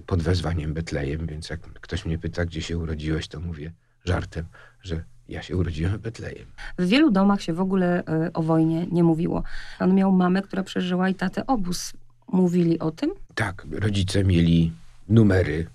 pod 0.06 0.22
wezwaniem 0.22 0.74
Betlejem, 0.74 1.28
więc 1.28 1.50
jak 1.50 1.60
ktoś 1.62 2.06
mnie 2.06 2.18
pyta, 2.20 2.46
gdzie 2.46 2.62
się 2.62 2.78
urodziłeś, 2.78 3.28
to 3.28 3.40
mówię 3.40 3.72
żartem, 4.06 4.46
że 4.82 5.04
ja 5.30 5.42
się 5.42 5.56
urodziłem 5.58 5.94
w 5.98 6.02
Betlejem. 6.02 6.46
w 6.80 6.88
wielu 6.88 7.12
domach 7.12 7.42
się 7.42 7.54
w 7.54 7.60
ogóle 7.60 8.04
e, 8.06 8.34
o 8.34 8.44
wojnie 8.44 8.88
nie 8.92 9.04
mówiło. 9.04 9.44
Pan 9.80 9.96
miał 9.96 10.12
mamę, 10.12 10.42
która 10.42 10.64
przeżyła 10.64 11.10
i 11.10 11.16
tatę 11.16 11.48
obóz. 11.48 11.94
Mówili 12.32 12.80
o 12.80 12.92
tym? 12.92 13.12
Tak, 13.36 13.66
rodzice 13.72 14.24
mieli 14.24 14.74
numery 15.10 15.68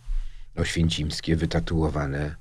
oświęcimskie 0.56 1.36
wytatuowane 1.36 2.34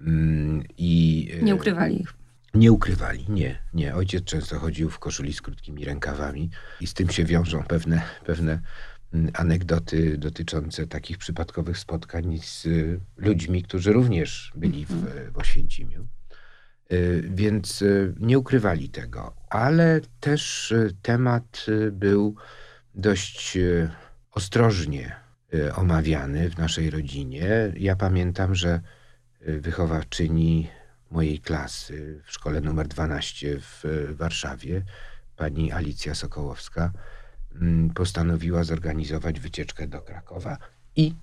mm, 0.00 0.62
i... 0.78 1.28
e, 1.40 1.42
Nie 1.42 1.54
ukrywali 1.54 2.00
ich. 2.02 2.12
Nie 2.54 2.72
ukrywali, 2.72 3.26
nie, 3.28 3.58
nie. 3.74 3.94
Ojciec 3.94 4.24
często 4.24 4.58
chodził 4.58 4.90
w 4.90 4.98
koszuli 4.98 5.32
z 5.32 5.42
krótkimi 5.42 5.84
rękawami 5.84 6.50
i 6.80 6.86
z 6.86 6.94
tym 6.94 7.08
się 7.10 7.24
wiążą 7.24 7.62
pewne, 7.62 8.02
pewne 8.26 8.60
anegdoty 9.34 10.18
dotyczące 10.18 10.86
takich 10.86 11.18
przypadkowych 11.18 11.78
spotkań 11.78 12.38
z 12.42 12.66
y, 12.66 13.00
ludźmi, 13.16 13.62
którzy 13.62 13.92
również 13.92 14.52
byli 14.56 14.86
w, 14.86 14.92
w 15.32 15.38
Oświęcimiu. 15.38 16.06
Y, 16.92 17.22
Więc 17.34 17.82
y, 17.82 18.14
nie 18.20 18.38
ukrywali 18.38 18.88
tego, 18.88 19.36
ale 19.48 20.00
też 20.20 20.74
temat 21.02 21.66
był 21.92 22.34
dość 22.94 23.58
ostrożnie 24.30 25.16
omawiany 25.74 26.50
w 26.50 26.58
naszej 26.58 26.90
rodzinie. 26.90 27.72
Ja 27.76 27.96
pamiętam, 27.96 28.54
że 28.54 28.80
wychowawczyni 29.40 30.68
mojej 31.10 31.38
klasy 31.38 32.22
w 32.24 32.32
szkole 32.32 32.60
numer 32.60 32.88
12 32.88 33.60
w 33.60 33.84
Warszawie, 34.10 34.82
pani 35.36 35.72
Alicja 35.72 36.14
Sokołowska, 36.14 36.92
postanowiła 37.94 38.64
zorganizować 38.64 39.40
wycieczkę 39.40 39.88
do 39.88 40.00
Krakowa 40.00 40.58
i 40.96 41.14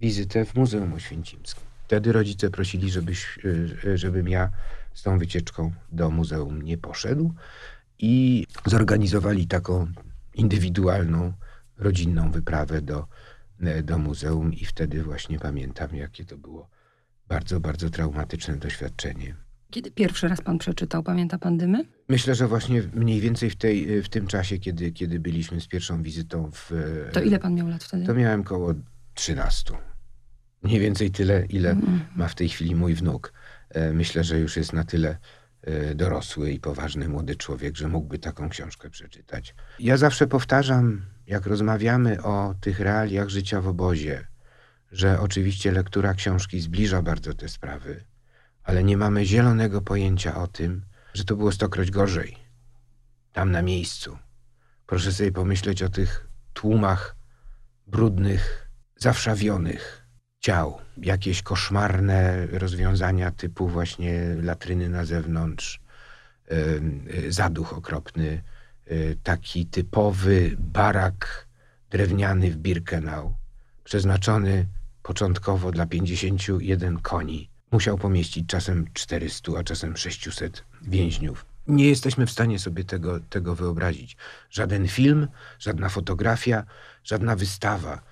wizytę 0.00 0.44
w 0.44 0.54
Muzeum 0.54 0.92
Oświęcimskim. 0.92 1.64
Wtedy 1.84 2.12
rodzice 2.12 2.50
prosili, 2.50 2.90
żebyś, 2.90 3.38
y, 3.44 3.76
y, 3.84 3.98
żebym 3.98 4.28
ja 4.28 4.50
z 4.94 5.02
tą 5.02 5.18
wycieczką 5.18 5.72
do 5.92 6.10
muzeum 6.10 6.62
nie 6.62 6.78
poszedł 6.78 7.34
i 7.98 8.46
zorganizowali 8.66 9.46
taką 9.46 9.86
indywidualną, 10.34 11.32
rodzinną 11.78 12.30
wyprawę 12.30 12.82
do, 12.82 13.06
e, 13.60 13.82
do 13.82 13.98
muzeum 13.98 14.52
i 14.52 14.64
wtedy 14.64 15.02
właśnie 15.02 15.38
pamiętam, 15.38 15.96
jakie 15.96 16.24
to 16.24 16.38
było 16.38 16.68
bardzo, 17.28 17.60
bardzo 17.60 17.90
traumatyczne 17.90 18.56
doświadczenie. 18.56 19.43
Kiedy 19.74 19.90
pierwszy 19.90 20.28
raz 20.28 20.40
pan 20.40 20.58
przeczytał, 20.58 21.02
pamięta 21.02 21.38
pan 21.38 21.58
dymy? 21.58 21.84
Myślę, 22.08 22.34
że 22.34 22.48
właśnie 22.48 22.82
mniej 22.92 23.20
więcej 23.20 23.50
w, 23.50 23.56
tej, 23.56 24.02
w 24.02 24.08
tym 24.08 24.26
czasie, 24.26 24.58
kiedy, 24.58 24.92
kiedy 24.92 25.20
byliśmy 25.20 25.60
z 25.60 25.66
pierwszą 25.66 26.02
wizytą 26.02 26.50
w... 26.54 26.70
To 27.12 27.20
ile 27.22 27.38
pan 27.38 27.54
miał 27.54 27.68
lat 27.68 27.84
wtedy? 27.84 28.06
To 28.06 28.14
miałem 28.14 28.44
koło 28.44 28.74
13. 29.14 29.74
Mniej 30.62 30.80
więcej 30.80 31.10
tyle, 31.10 31.46
ile 31.46 31.70
Mm. 31.70 32.00
ma 32.16 32.28
w 32.28 32.34
tej 32.34 32.48
chwili 32.48 32.74
mój 32.74 32.94
wnuk. 32.94 33.32
E, 33.70 33.92
Myślę, 33.92 34.24
że 34.24 34.38
już 34.38 34.56
jest 34.56 34.72
na 34.72 34.84
tyle 34.84 35.18
e, 35.62 35.94
dorosły 35.94 36.50
i 36.50 36.60
poważny 36.60 37.08
młody 37.08 37.36
człowiek, 37.36 37.76
że 37.76 37.88
mógłby 37.88 38.18
taką 38.18 38.48
książkę 38.48 38.90
przeczytać. 38.90 39.54
Ja 39.78 39.96
zawsze 39.96 40.26
powtarzam, 40.26 41.02
jak 41.26 41.46
rozmawiamy 41.46 42.22
o 42.22 42.54
tych 42.60 42.80
realiach 42.80 43.28
życia 43.28 43.60
w 43.60 43.68
obozie, 43.68 44.26
że 44.92 45.20
oczywiście 45.20 45.72
lektura 45.72 46.14
książki 46.14 46.60
zbliża 46.60 47.02
bardzo 47.02 47.34
te 47.34 47.48
sprawy, 47.48 48.04
ale 48.64 48.84
nie 48.84 48.96
mamy 48.96 49.26
zielonego 49.26 49.80
pojęcia 49.80 50.36
o 50.36 50.46
tym, 50.46 50.84
że 51.14 51.24
to 51.24 51.36
było 51.36 51.52
stokroć 51.52 51.90
gorzej. 51.90 52.36
Tam 53.32 53.50
na 53.50 53.62
miejscu. 53.62 54.18
Proszę 54.86 55.12
sobie 55.12 55.32
pomyśleć 55.32 55.82
o 55.82 55.88
tych 55.88 56.28
tłumach 56.52 57.16
brudnych, 57.86 58.70
zawszawionych 58.96 60.06
ciał. 60.40 60.78
Jakieś 60.96 61.42
koszmarne 61.42 62.46
rozwiązania 62.46 63.30
typu 63.30 63.68
właśnie 63.68 64.36
latryny 64.42 64.88
na 64.88 65.04
zewnątrz, 65.04 65.80
zaduch 67.28 67.72
okropny, 67.72 68.42
y, 68.90 69.16
taki 69.22 69.66
typowy 69.66 70.56
barak 70.58 71.48
drewniany 71.90 72.50
w 72.50 72.56
Birkenau, 72.56 73.34
przeznaczony 73.84 74.66
początkowo 75.02 75.72
dla 75.72 75.86
51 75.86 76.98
koni. 76.98 77.50
Musiał 77.74 77.98
pomieścić 77.98 78.46
czasem 78.48 78.86
400, 78.92 79.52
a 79.58 79.64
czasem 79.64 79.96
600 79.96 80.64
więźniów. 80.82 81.46
Nie 81.66 81.88
jesteśmy 81.88 82.26
w 82.26 82.30
stanie 82.30 82.58
sobie 82.58 82.84
tego, 82.84 83.20
tego 83.20 83.54
wyobrazić. 83.54 84.16
Żaden 84.50 84.88
film, 84.88 85.28
żadna 85.58 85.88
fotografia, 85.88 86.64
żadna 87.04 87.36
wystawa, 87.36 88.02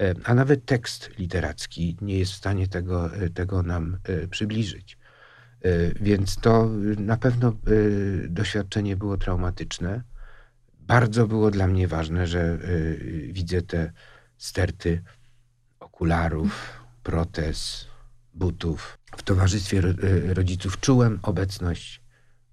e, 0.00 0.14
a 0.24 0.34
nawet 0.34 0.64
tekst 0.64 1.10
literacki 1.18 1.96
nie 2.00 2.18
jest 2.18 2.32
w 2.32 2.36
stanie 2.36 2.68
tego, 2.68 3.14
e, 3.16 3.30
tego 3.30 3.62
nam 3.62 3.98
e, 4.04 4.28
przybliżyć. 4.28 4.98
Więc 6.00 6.36
to 6.36 6.70
na 6.98 7.16
pewno 7.16 7.52
doświadczenie 8.28 8.96
było 8.96 9.16
traumatyczne. 9.16 10.02
Bardzo 10.80 11.26
było 11.26 11.50
dla 11.50 11.66
mnie 11.66 11.88
ważne, 11.88 12.26
że 12.26 12.58
widzę 13.28 13.62
te 13.62 13.92
sterty 14.36 15.02
okularów, 15.80 16.82
protez, 17.02 17.86
butów. 18.34 19.01
W 19.16 19.22
towarzystwie 19.22 19.78
e, 20.28 20.34
rodziców 20.34 20.80
czułem 20.80 21.18
obecność 21.22 22.00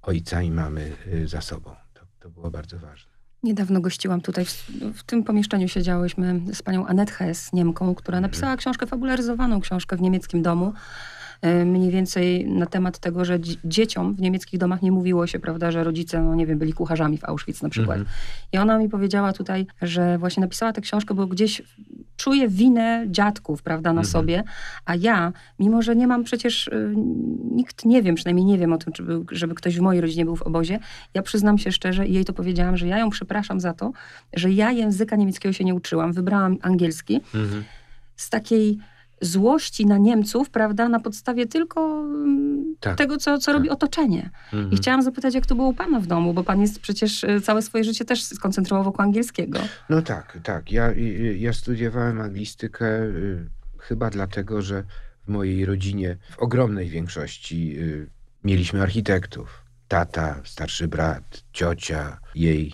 ojca 0.01 0.41
i 0.41 0.51
mamy 0.51 0.91
e, 1.23 1.27
za 1.27 1.41
sobą. 1.41 1.71
To, 1.93 2.01
to 2.19 2.29
było 2.29 2.51
bardzo 2.51 2.79
ważne. 2.79 3.09
Niedawno 3.43 3.81
gościłam 3.81 4.21
tutaj, 4.21 4.45
w, 4.45 4.51
w 4.95 5.03
tym 5.03 5.23
pomieszczeniu 5.23 5.67
siedziałyśmy 5.67 6.41
z 6.53 6.61
panią 6.61 6.87
Annette 6.87 7.11
Hess, 7.13 7.53
Niemką, 7.53 7.95
która 7.95 8.21
napisała 8.21 8.57
książkę 8.57 8.87
fabularyzowaną, 8.87 9.61
książkę 9.61 9.97
w 9.97 10.01
niemieckim 10.01 10.41
domu. 10.41 10.73
e, 11.41 11.65
Mniej 11.65 11.91
więcej 11.91 12.47
na 12.47 12.65
temat 12.65 12.99
tego, 12.99 13.25
że 13.25 13.39
dzi- 13.39 13.57
dzieciom 13.65 14.13
w 14.15 14.21
niemieckich 14.21 14.59
domach 14.59 14.81
nie 14.81 14.91
mówiło 14.91 15.27
się, 15.27 15.39
prawda, 15.39 15.71
że 15.71 15.83
rodzice, 15.83 16.21
no 16.21 16.35
nie 16.35 16.47
wiem, 16.47 16.59
byli 16.59 16.73
kucharzami 16.73 17.17
w 17.17 17.25
Auschwitz 17.25 17.61
na 17.61 17.69
przykład. 17.69 17.97
Mhm. 17.97 18.15
I 18.53 18.57
ona 18.57 18.77
mi 18.77 18.89
powiedziała 18.89 19.33
tutaj, 19.33 19.67
że 19.81 20.17
właśnie 20.17 20.41
napisała 20.41 20.73
tę 20.73 20.81
książkę, 20.81 21.13
bo 21.13 21.27
gdzieś 21.27 21.61
czuję 22.19 22.47
winę 22.47 23.05
dziadków, 23.07 23.61
prawda, 23.63 23.93
na 23.93 24.01
Mhm. 24.01 24.11
sobie, 24.11 24.43
a 24.85 24.95
ja, 24.95 25.33
mimo 25.59 25.81
że 25.81 25.95
nie 25.95 26.07
mam 26.07 26.23
przecież, 26.23 26.67
y, 26.67 26.93
nikt 27.51 27.85
nie 27.85 28.01
wiem, 28.01 28.15
przynajmniej 28.15 28.45
nie 28.45 28.57
wiem 28.57 28.73
o 28.73 28.77
tym, 28.77 28.93
był, 29.05 29.25
żeby 29.31 29.55
ktoś 29.55 29.77
w 29.77 29.81
mojej 29.81 30.01
rodzinie 30.01 30.25
był 30.25 30.35
w 30.35 30.41
obozie, 30.41 30.79
ja 31.13 31.21
przyznam 31.21 31.57
się 31.57 31.71
szczerze 31.71 32.07
i 32.07 32.13
jej 32.13 32.25
to 32.25 32.33
powiedziałam, 32.33 32.77
że 32.77 32.87
ja 32.87 32.97
ją 32.97 33.09
przepraszam 33.09 33.59
za 33.59 33.73
to, 33.73 33.91
że 34.33 34.51
ja 34.51 34.71
języka 34.71 35.15
niemieckiego 35.15 35.53
się 35.53 35.63
nie 35.63 35.75
uczyłam, 35.75 36.13
wybrałam 36.13 36.57
angielski 36.61 37.21
z 38.15 38.29
takiej 38.29 38.77
złości 39.21 39.85
na 39.85 39.97
Niemców, 39.97 40.49
prawda, 40.49 40.89
na 40.89 40.99
podstawie 40.99 41.45
tylko 41.45 42.01
mm, 42.01 42.75
Tak, 42.79 42.97
tego, 42.97 43.17
co, 43.17 43.37
co 43.37 43.45
tak. 43.45 43.55
robi 43.55 43.69
otoczenie. 43.69 44.29
Mhm. 44.53 44.71
I 44.71 44.75
chciałam 44.75 45.01
zapytać, 45.01 45.35
jak 45.35 45.45
to 45.45 45.55
było 45.55 45.67
u 45.67 45.73
pana 45.73 45.99
w 45.99 46.07
domu, 46.07 46.33
bo 46.33 46.43
pan 46.43 46.61
jest 46.61 46.79
przecież 46.79 47.23
y, 47.23 47.41
całe 47.41 47.61
swoje 47.61 47.83
życie 47.83 48.05
też 48.05 48.23
skoncentrował 48.23 48.83
wokół 48.83 49.01
angielskiego. 49.01 49.59
No 49.89 50.01
tak, 50.01 50.37
tak. 50.43 50.71
Ja, 50.71 50.89
y, 50.91 51.37
ja 51.39 51.53
studiowałem 51.53 52.21
anglistykę 52.21 53.01
y, 53.01 53.49
chyba 53.77 54.09
dlatego, 54.09 54.61
że 54.61 54.83
w 55.25 55.31
mojej 55.31 55.65
rodzinie 55.65 56.17
w 56.31 56.39
ogromnej 56.39 56.89
większości 56.89 57.75
y, 57.79 58.09
mieliśmy 58.43 58.81
architektów. 58.81 59.63
Tata, 59.87 60.41
starszy 60.45 60.87
brat, 60.87 61.43
ciocia, 61.53 62.19
jej 62.35 62.73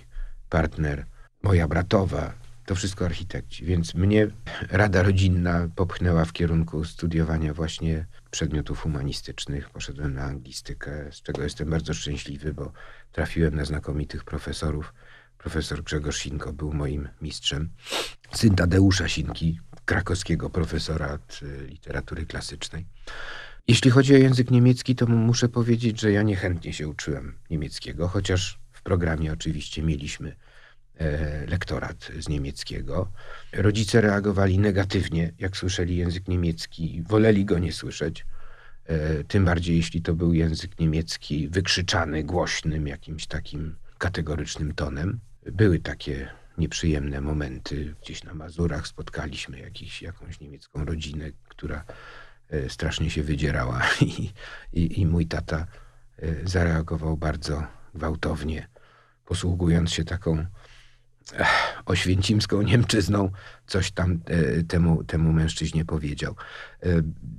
partner, 0.49 1.05
moja 1.43 1.67
bratowa. 1.67 2.33
To 2.65 2.75
wszystko 2.75 3.05
architekci. 3.05 3.65
Więc 3.65 3.93
mnie 3.93 4.27
rada 4.69 5.03
rodzinna 5.03 5.67
popchnęła 5.75 6.25
w 6.25 6.33
kierunku 6.33 6.85
studiowania 6.85 7.53
właśnie 7.53 8.05
przedmiotów 8.31 8.79
humanistycznych. 8.79 9.69
Poszedłem 9.69 10.13
na 10.13 10.23
anglistykę, 10.23 11.11
z 11.11 11.21
czego 11.21 11.43
jestem 11.43 11.69
bardzo 11.69 11.93
szczęśliwy, 11.93 12.53
bo 12.53 12.71
trafiłem 13.11 13.55
na 13.55 13.65
znakomitych 13.65 14.23
profesorów. 14.23 14.93
Profesor 15.37 15.83
Grzegorz 15.83 16.17
Sinko 16.17 16.53
był 16.53 16.73
moim 16.73 17.09
mistrzem. 17.21 17.69
Syn 18.31 18.55
Tadeusza 18.55 19.09
Sinki, 19.09 19.59
krakowskiego 19.85 20.49
profesora 20.49 21.13
od 21.13 21.39
y, 21.43 21.67
literatury 21.67 22.25
klasycznej. 22.25 22.85
Jeśli 23.67 23.91
chodzi 23.91 24.15
o 24.15 24.17
język 24.17 24.51
niemiecki, 24.51 24.95
to 24.95 25.07
muszę 25.07 25.49
powiedzieć, 25.49 25.99
że 25.99 26.11
ja 26.11 26.23
niechętnie 26.23 26.73
się 26.73 26.87
uczyłem 26.87 27.37
niemieckiego, 27.49 28.07
chociaż 28.07 28.59
w 28.71 28.81
programie 28.81 29.33
oczywiście 29.33 29.83
mieliśmy 29.83 30.35
lektorat 31.47 32.11
z 32.19 32.29
niemieckiego. 32.29 33.11
Rodzice 33.53 34.01
reagowali 34.01 34.59
negatywnie, 34.59 35.31
jak 35.39 35.57
słyszeli 35.57 35.97
język 35.97 36.27
niemiecki, 36.27 37.03
woleli 37.07 37.45
go 37.45 37.59
nie 37.59 37.73
słyszeć. 37.73 38.25
E, 38.85 39.23
tym 39.23 39.45
bardziej, 39.45 39.77
jeśli 39.77 40.01
to 40.01 40.13
był 40.13 40.33
język 40.33 40.79
niemiecki 40.79 41.47
wykrzyczany 41.47 42.23
głośnym, 42.23 42.87
jakimś 42.87 43.27
takim 43.27 43.75
kategorycznym 43.97 44.73
tonem. 44.73 45.19
Były 45.51 45.79
takie 45.79 46.29
nieprzyjemne 46.57 47.21
momenty. 47.21 47.95
Gdzieś 48.01 48.23
na 48.23 48.33
Mazurach 48.33 48.87
spotkaliśmy 48.87 49.59
jakiś, 49.59 50.01
jakąś 50.01 50.39
niemiecką 50.39 50.85
rodzinę, 50.85 51.25
która 51.47 51.83
e, 52.49 52.69
strasznie 52.69 53.09
się 53.09 53.23
wydzierała 53.23 53.81
i, 54.01 54.31
i, 54.73 55.01
i 55.01 55.05
mój 55.05 55.27
tata 55.27 55.67
e, 56.19 56.47
zareagował 56.47 57.17
bardzo 57.17 57.63
gwałtownie, 57.95 58.67
posługując 59.25 59.91
się 59.91 60.03
taką 60.03 60.45
oświęcimską 61.85 62.61
Niemczyzną, 62.61 63.31
coś 63.67 63.91
tam 63.91 64.19
e, 64.25 64.63
temu, 64.63 65.03
temu 65.03 65.33
mężczyźnie 65.33 65.85
powiedział. 65.85 66.35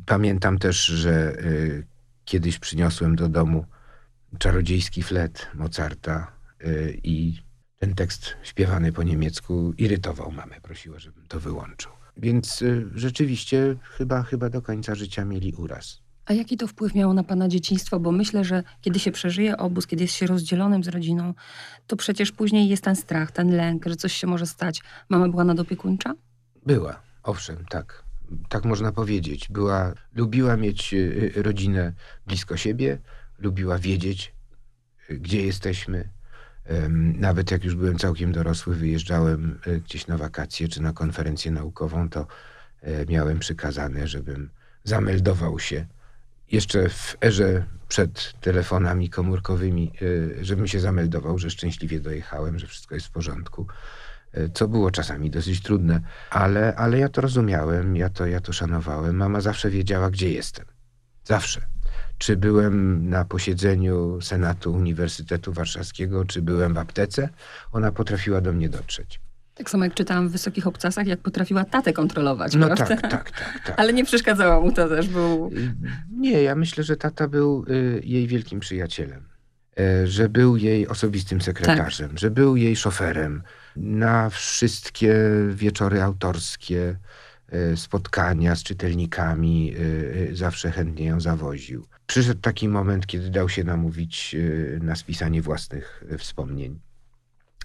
Pamiętam 0.07 0.59
też, 0.59 0.85
że 0.85 1.37
kiedyś 2.25 2.59
przyniosłem 2.59 3.17
do 3.17 3.29
domu 3.29 3.65
czarodziejski 4.39 5.03
flet 5.03 5.49
Mozarta 5.55 6.33
i 7.03 7.43
ten 7.79 7.95
tekst 7.95 8.37
śpiewany 8.43 8.93
po 8.93 9.03
niemiecku 9.03 9.73
irytował 9.79 10.33
mamę, 10.33 10.61
prosiła, 10.61 10.99
żebym 10.99 11.27
to 11.27 11.41
wyłączył. 11.41 11.93
Więc 12.17 12.65
rzeczywiście 12.95 13.77
chyba, 13.83 14.23
chyba 14.23 14.51
do 14.51 14.63
końca 14.63 14.95
życia 14.95 15.25
mieli 15.25 15.53
uraz. 15.53 16.06
A 16.27 16.33
jaki 16.33 16.57
to 16.57 16.67
wpływ 16.67 16.95
miało 16.95 17.15
na 17.15 17.25
pana 17.25 17.49
dzieciństwo? 17.49 18.01
Bo 18.01 18.13
myślę, 18.13 18.45
że 18.45 18.63
kiedy 18.81 18.99
się 18.99 19.13
przeżyje 19.13 19.57
obóz, 19.57 19.87
kiedy 19.87 20.03
jest 20.05 20.15
się 20.15 20.27
rozdzielonym 20.27 20.85
z 20.85 20.89
rodziną, 20.89 21.35
to 21.87 21.97
przecież 21.97 22.33
później 22.33 22.69
jest 22.69 22.85
ten 22.85 22.97
strach, 22.97 23.33
ten 23.33 23.57
lęk, 23.57 23.87
że 23.87 23.97
coś 23.97 24.13
się 24.13 24.27
może 24.27 24.47
stać. 24.47 24.83
Mama 25.09 25.29
była 25.29 25.45
nadopiekuńcza? 25.45 26.15
Była, 26.67 27.03
owszem, 27.23 27.57
tak. 27.69 28.05
Tak 28.49 28.65
można 28.65 28.93
powiedzieć. 28.93 29.49
Była, 29.49 29.93
lubiła 30.15 30.57
mieć 30.57 30.95
y, 30.95 31.33
y, 31.37 31.43
rodzinę 31.43 31.93
blisko 32.27 32.57
siebie, 32.57 32.99
lubiła 33.39 33.79
wiedzieć, 33.79 34.35
gdzie 35.11 35.47
jesteśmy, 35.47 36.09
nawet 37.19 37.51
jak 37.51 37.65
już 37.65 37.75
byłem 37.75 37.99
całkiem 37.99 38.33
dorosły, 38.33 38.75
wyjeżdżałem 38.77 39.61
gdzieś 39.85 40.07
na 40.07 40.19
wakacje 40.19 40.69
czy 40.69 40.83
na 40.83 40.93
konferencję 40.93 41.51
naukową, 41.51 42.09
to 42.09 42.27
e, 42.81 43.07
miałem 43.07 43.39
przykazane, 43.39 44.09
żebym 44.09 44.51
zameldował 44.85 45.59
się 45.59 45.87
jeszcze 46.53 46.89
w 46.89 47.17
erze 47.25 47.65
przed 47.89 48.33
telefonami 48.41 49.11
komórkowymi, 49.11 49.93
e, 50.41 50.45
żebym 50.45 50.67
się 50.67 50.81
zameldował, 50.81 51.39
że 51.39 51.51
szczęśliwie 51.51 52.01
dojechałem, 52.01 52.59
że 52.59 52.67
wszystko 52.67 52.95
jest 52.95 53.07
w 53.07 53.11
porządku. 53.11 53.67
Co 54.55 54.69
było 54.69 54.91
czasami 54.91 55.31
dosyć 55.31 55.63
trudne, 55.63 56.01
ale, 56.31 56.75
ale 56.75 56.99
ja 56.99 57.09
to 57.09 57.21
rozumiałem, 57.21 57.97
ja 57.97 58.11
to, 58.11 58.27
ja 58.27 58.41
to 58.41 58.53
szanowałem. 58.53 59.17
Mama 59.17 59.41
zawsze 59.41 59.71
wiedziała, 59.71 60.11
gdzie 60.11 60.31
jestem. 60.31 60.67
Zawsze 61.25 61.61
czy 62.19 62.37
byłem 62.37 63.09
na 63.09 63.25
posiedzeniu 63.25 64.21
Senatu 64.21 64.73
Uniwersytetu 64.73 65.53
Warszawskiego, 65.53 66.25
czy 66.25 66.43
byłem 66.43 66.75
w 66.75 66.79
aptece, 66.79 67.29
ona 67.73 67.93
potrafiła 67.93 68.41
do 68.41 68.53
mnie 68.53 68.69
dotrzeć. 68.69 69.21
Tak 69.57 69.71
samo 69.71 69.85
jak 69.85 69.95
czytałam 69.95 70.29
w 70.29 70.33
Wysokich 70.33 70.67
Obcasach, 70.67 71.07
jak 71.07 71.21
potrafiła 71.21 71.65
tatę 71.65 71.93
kontrolować, 71.93 72.55
no 72.55 72.67
prawda? 72.67 72.87
Tak, 72.87 73.01
tak, 73.01 73.11
tak, 73.11 73.31
tak. 73.67 73.81
Ale 73.81 73.93
nie 73.93 74.05
przeszkadzało 74.05 74.65
mu 74.65 74.73
to 74.73 74.89
też, 74.89 75.09
był... 75.09 75.51
Y, 75.53 75.75
nie, 76.11 76.43
ja 76.43 76.55
myślę, 76.55 76.85
że 76.85 76.97
tata 76.97 77.29
był 77.29 77.65
y, 77.69 78.01
jej 78.05 78.27
wielkim 78.27 78.61
przyjacielem. 78.61 79.29
Y, 79.81 80.07
że 80.07 80.29
był 80.29 80.57
jej 80.57 80.89
osobistym 80.89 81.41
sekretarzem, 81.41 82.09
tak. 82.09 82.19
że 82.19 82.31
był 82.31 82.57
jej 82.57 82.77
szoferem 82.77 83.43
na 83.77 84.31
wszystkie 84.31 85.15
wieczory 85.51 86.03
autorskie, 86.03 86.97
y, 87.73 87.77
spotkania 87.77 88.57
z 88.57 88.63
czytelnikami, 88.63 89.75
y, 89.77 90.31
zawsze 90.33 90.71
chętnie 90.71 91.07
ją 91.07 91.21
zawoził. 91.21 91.87
Przyszedł 92.07 92.41
taki 92.41 92.69
moment, 92.69 93.07
kiedy 93.07 93.31
dał 93.31 93.49
się 93.49 93.65
namówić 93.65 94.37
e, 94.39 94.85
na 94.85 94.97
spisanie 94.97 95.43
własnych 95.43 96.05
e, 96.11 96.19
wspomnień. 96.19 96.81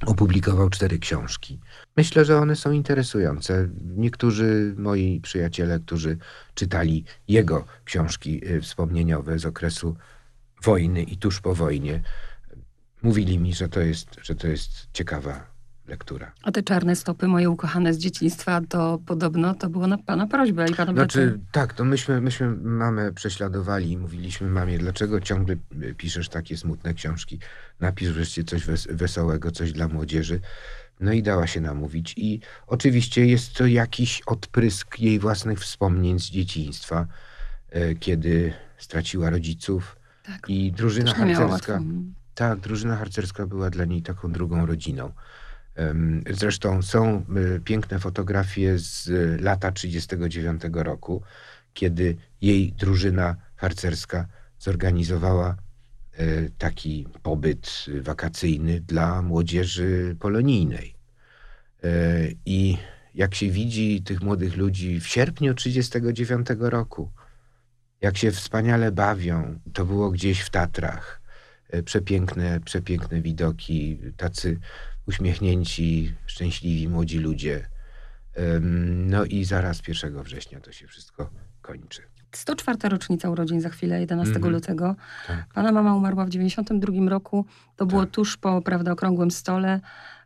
Opublikował 0.06 0.70
cztery 0.70 1.00
książki. 1.00 1.60
Myślę, 1.98 2.26
że 2.26 2.38
one 2.38 2.56
są 2.56 2.72
interesujące. 2.72 3.70
Niektórzy 3.96 4.76
moi 4.78 5.20
przyjaciele, 5.22 5.80
którzy 5.80 6.18
czytali 6.54 7.06
jego 7.28 7.66
książki 7.86 8.42
e, 8.46 8.62
wspomnieniowe 8.62 9.40
z 9.40 9.46
okresu 9.46 9.96
wojny 10.64 11.04
i 11.04 11.18
tuż 11.18 11.42
po 11.42 11.56
wojnie, 11.56 12.02
mówili 13.02 13.40
mi, 13.40 13.54
że 13.54 13.70
to 13.70 13.80
jest, 13.80 14.08
że 14.22 14.36
to 14.36 14.48
jest 14.48 14.88
ciekawa 14.94 15.51
lektura. 15.92 16.32
A 16.44 16.52
te 16.52 16.64
czarne 16.64 16.96
stopy, 16.96 17.28
moje 17.28 17.50
ukochane 17.50 17.94
z 17.94 17.98
dzieciństwa, 17.98 18.62
to 18.70 19.00
podobno 19.06 19.56
to 19.56 19.70
było 19.70 19.88
na 19.88 19.98
pana 19.98 20.28
prośbę 20.28 20.66
i 20.70 20.76
pana 20.76 20.94
Znaczy, 20.94 21.40
tak, 21.52 21.74
to 21.74 21.86
myśmy, 21.86 22.22
myśmy 22.22 22.56
mamę 22.56 23.14
prześladowali 23.14 23.92
i 23.92 23.98
mówiliśmy 23.98 24.48
mamie, 24.48 24.78
dlaczego 24.78 25.22
ciągle 25.22 25.56
piszesz 25.98 26.30
takie 26.30 26.58
smutne 26.58 26.94
książki? 26.94 27.40
Napisz 27.80 28.12
wreszcie 28.12 28.44
coś 28.44 28.66
wes 28.66 28.88
wesołego, 28.92 29.52
coś 29.52 29.72
dla 29.72 29.88
młodzieży. 29.88 30.40
No 31.00 31.14
i 31.14 31.24
dała 31.24 31.48
się 31.48 31.62
namówić. 31.62 32.14
I 32.18 32.40
oczywiście 32.68 33.26
jest 33.26 33.54
to 33.54 33.66
jakiś 33.66 34.22
odprysk 34.26 35.00
jej 35.00 35.20
własnych 35.20 35.60
wspomnień 35.60 36.20
z 36.20 36.24
dzieciństwa, 36.24 37.08
e, 37.70 37.96
kiedy 37.96 38.54
straciła 38.78 39.30
rodziców. 39.30 39.96
Tak. 40.24 40.50
I 40.50 40.72
drużyna 40.72 41.14
harcerska. 41.14 41.82
Tak, 42.36 42.60
drużyna 42.60 42.96
harcerska 42.96 43.48
była 43.48 43.70
dla 43.70 43.86
niej 43.86 44.02
taką 44.02 44.32
drugą 44.32 44.66
rodziną. 44.66 45.12
Zresztą 46.30 46.82
są 46.82 47.26
y, 47.38 47.60
piękne 47.60 48.00
fotografie 48.00 48.80
z 48.80 49.10
lata 49.42 49.72
1939 49.72 50.62
roku, 50.86 51.22
kiedy 51.74 52.18
jej 52.42 52.74
drużyna 52.74 53.36
harcerska 53.56 54.28
zorganizowała 54.60 55.56
e, 56.12 56.50
taki 56.50 57.08
pobyt 57.24 57.86
wakacyjny 58.02 58.82
dla 58.82 59.22
młodzieży 59.22 60.16
polonijnej. 60.20 60.96
E, 61.84 61.90
I 62.46 62.78
jak 63.16 63.36
się 63.36 63.50
widzi 63.50 64.04
tych 64.04 64.22
młodych 64.22 64.58
ludzi 64.58 65.00
w 65.00 65.08
sierpniu 65.08 65.54
1939 65.54 66.48
roku, 66.60 67.12
jak 68.02 68.18
się 68.18 68.32
wspaniale 68.32 68.92
bawią, 68.92 69.60
to 69.74 69.86
było 69.86 70.12
gdzieś 70.12 70.42
w 70.42 70.50
Tatrach. 70.50 71.22
E, 71.70 71.84
przepiękne, 71.84 72.60
przepiękne 72.60 73.22
widoki, 73.22 74.00
tacy 74.18 74.60
uśmiechnięci, 75.08 76.14
szczęśliwi 76.26 76.88
młodzi 76.88 77.20
ludzie. 77.20 77.68
No 79.08 79.26
i 79.26 79.46
zaraz 79.46 79.88
1 79.88 80.24
września 80.24 80.60
to 80.60 80.72
się 80.72 80.88
wszystko 80.88 81.30
kończy. 81.62 82.02
104. 82.32 82.90
rocznica 82.90 83.30
urodzin 83.30 83.62
za 83.62 83.70
chwilę, 83.70 84.00
11 84.00 84.36
mm 84.36 84.52
lutego. 84.52 84.96
Tak. 85.28 85.54
Pana 85.54 85.72
mama 85.72 85.96
umarła 85.96 86.26
w 86.26 86.30
92 86.30 87.10
roku. 87.10 87.46
To 87.76 87.86
było 87.86 88.02
tak. 88.02 88.12
tuż 88.12 88.38
po, 88.38 88.62
prawda, 88.62 88.92
okrągłym 88.92 89.32
stole. 89.32 89.80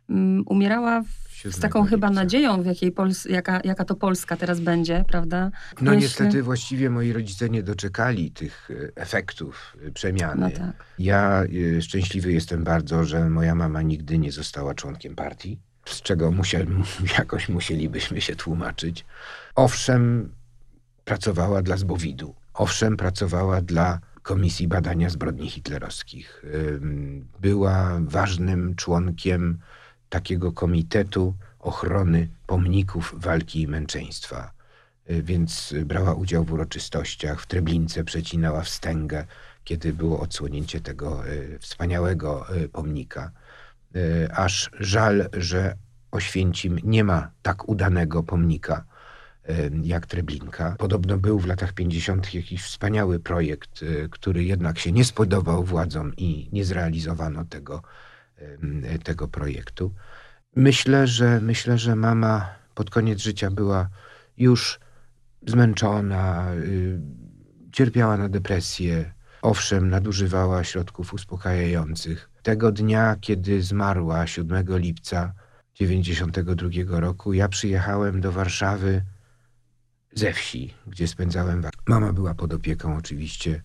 Um, 0.08 0.42
umierała 0.46 1.02
w 1.02 1.26
z 1.44 1.60
taką 1.60 1.84
chyba 1.84 2.10
nadzieją, 2.10 2.62
w 2.62 2.66
jakiej 2.66 2.92
Pols 2.92 3.24
jaka, 3.24 3.60
jaka 3.64 3.84
to 3.84 3.94
Polska 3.94 4.36
teraz 4.36 4.60
będzie, 4.60 5.04
prawda? 5.08 5.50
No 5.80 5.90
Myślę... 5.90 5.96
niestety 5.96 6.42
właściwie 6.42 6.90
moi 6.90 7.12
rodzice 7.12 7.50
nie 7.50 7.62
doczekali 7.62 8.30
tych 8.30 8.68
e, 8.70 8.96
efektów 8.96 9.76
e, 9.86 9.90
przemiany. 9.90 10.40
No 10.40 10.50
tak. 10.50 10.84
Ja 10.98 11.44
y, 11.44 11.82
szczęśliwy 11.82 12.32
jestem 12.32 12.64
bardzo, 12.64 13.04
że 13.04 13.30
moja 13.30 13.54
mama 13.54 13.82
nigdy 13.82 14.18
nie 14.18 14.32
została 14.32 14.74
członkiem 14.74 15.14
partii, 15.14 15.58
z 15.84 16.02
czego 16.02 16.30
musiał, 16.30 16.62
jakoś 17.18 17.48
musielibyśmy 17.48 18.20
się 18.20 18.36
tłumaczyć. 18.36 19.04
Owszem, 19.54 20.32
pracowała 21.04 21.62
dla 21.62 21.76
Zbowidu. 21.76 22.34
Owszem, 22.54 22.96
pracowała 22.96 23.60
dla 23.60 24.00
Komisji 24.22 24.68
Badania 24.68 25.10
Zbrodni 25.10 25.50
Hitlerowskich. 25.50 26.42
Była 27.40 27.98
ważnym 28.00 28.74
członkiem 28.74 29.58
takiego 30.08 30.52
komitetu 30.52 31.34
ochrony 31.60 32.28
pomników 32.46 33.14
walki 33.16 33.62
i 33.62 33.68
męczeństwa. 33.68 34.50
Y, 35.10 35.22
więc 35.22 35.74
brała 35.84 36.14
udział 36.14 36.44
w 36.44 36.52
uroczystościach, 36.52 37.40
w 37.40 37.46
Treblince 37.46 38.04
przecinała 38.04 38.62
wstęgę, 38.62 39.26
kiedy 39.64 39.92
było 39.92 40.20
odsłonięcie 40.20 40.80
tego 40.80 41.28
y, 41.28 41.58
wspaniałego 41.60 42.56
y, 42.56 42.68
pomnika. 42.68 43.30
Aż 44.30 44.70
żal, 44.80 45.28
że 45.32 45.76
Oświęcim 46.10 46.78
nie 46.82 47.04
ma 47.04 47.30
tak 47.42 47.68
udanego 47.68 48.22
pomnika 48.22 48.84
jak 49.82 50.06
Treblinka. 50.06 50.76
Podobno 50.78 51.18
był 51.18 51.38
w 51.38 51.46
latach 51.46 51.72
50. 51.72 52.34
jakiś 52.34 52.62
wspaniały 52.62 53.20
projekt, 53.20 53.84
który 54.10 54.44
jednak 54.44 54.78
się 54.78 54.92
nie 54.92 55.04
spodobał 55.04 55.64
władzom 55.64 56.16
i 56.16 56.48
nie 56.52 56.64
zrealizowano 56.64 57.44
tego 57.44 57.82
tego 59.04 59.28
projektu. 59.28 59.94
Myślę, 60.56 61.06
że 61.06 61.40
myślę, 61.40 61.78
że 61.78 61.96
mama 61.96 62.54
pod 62.74 62.90
koniec 62.90 63.20
życia 63.20 63.50
była 63.50 63.88
już 64.36 64.80
zmęczona, 65.46 66.54
y, 66.54 67.00
cierpiała 67.72 68.16
na 68.16 68.28
depresję. 68.28 69.12
Owszem, 69.42 69.90
nadużywała 69.90 70.64
środków 70.64 71.14
uspokajających. 71.14 72.30
Tego 72.42 72.72
dnia, 72.72 73.16
kiedy 73.20 73.62
zmarła 73.62 74.26
7 74.26 74.78
lipca, 74.78 75.32
92 75.74 77.00
roku. 77.00 77.32
Ja 77.32 77.48
przyjechałem 77.48 78.20
do 78.20 78.32
Warszawy 78.32 79.02
ze 80.14 80.32
wsi, 80.32 80.74
gdzie 80.86 81.08
spędzałem. 81.08 81.62
wa- 81.62 81.70
Mama 81.88 82.12
była 82.12 82.34
pod 82.34 82.54
opieką 82.54 82.96
oczywiście 82.96 83.62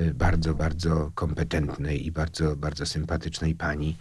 y, 0.00 0.14
bardzo, 0.14 0.54
bardzo 0.54 1.10
kompetentnej 1.14 2.06
i 2.06 2.12
bardzo, 2.12 2.56
bardzo 2.56 2.86
sympatycznej 2.86 3.54
pani, 3.54 3.96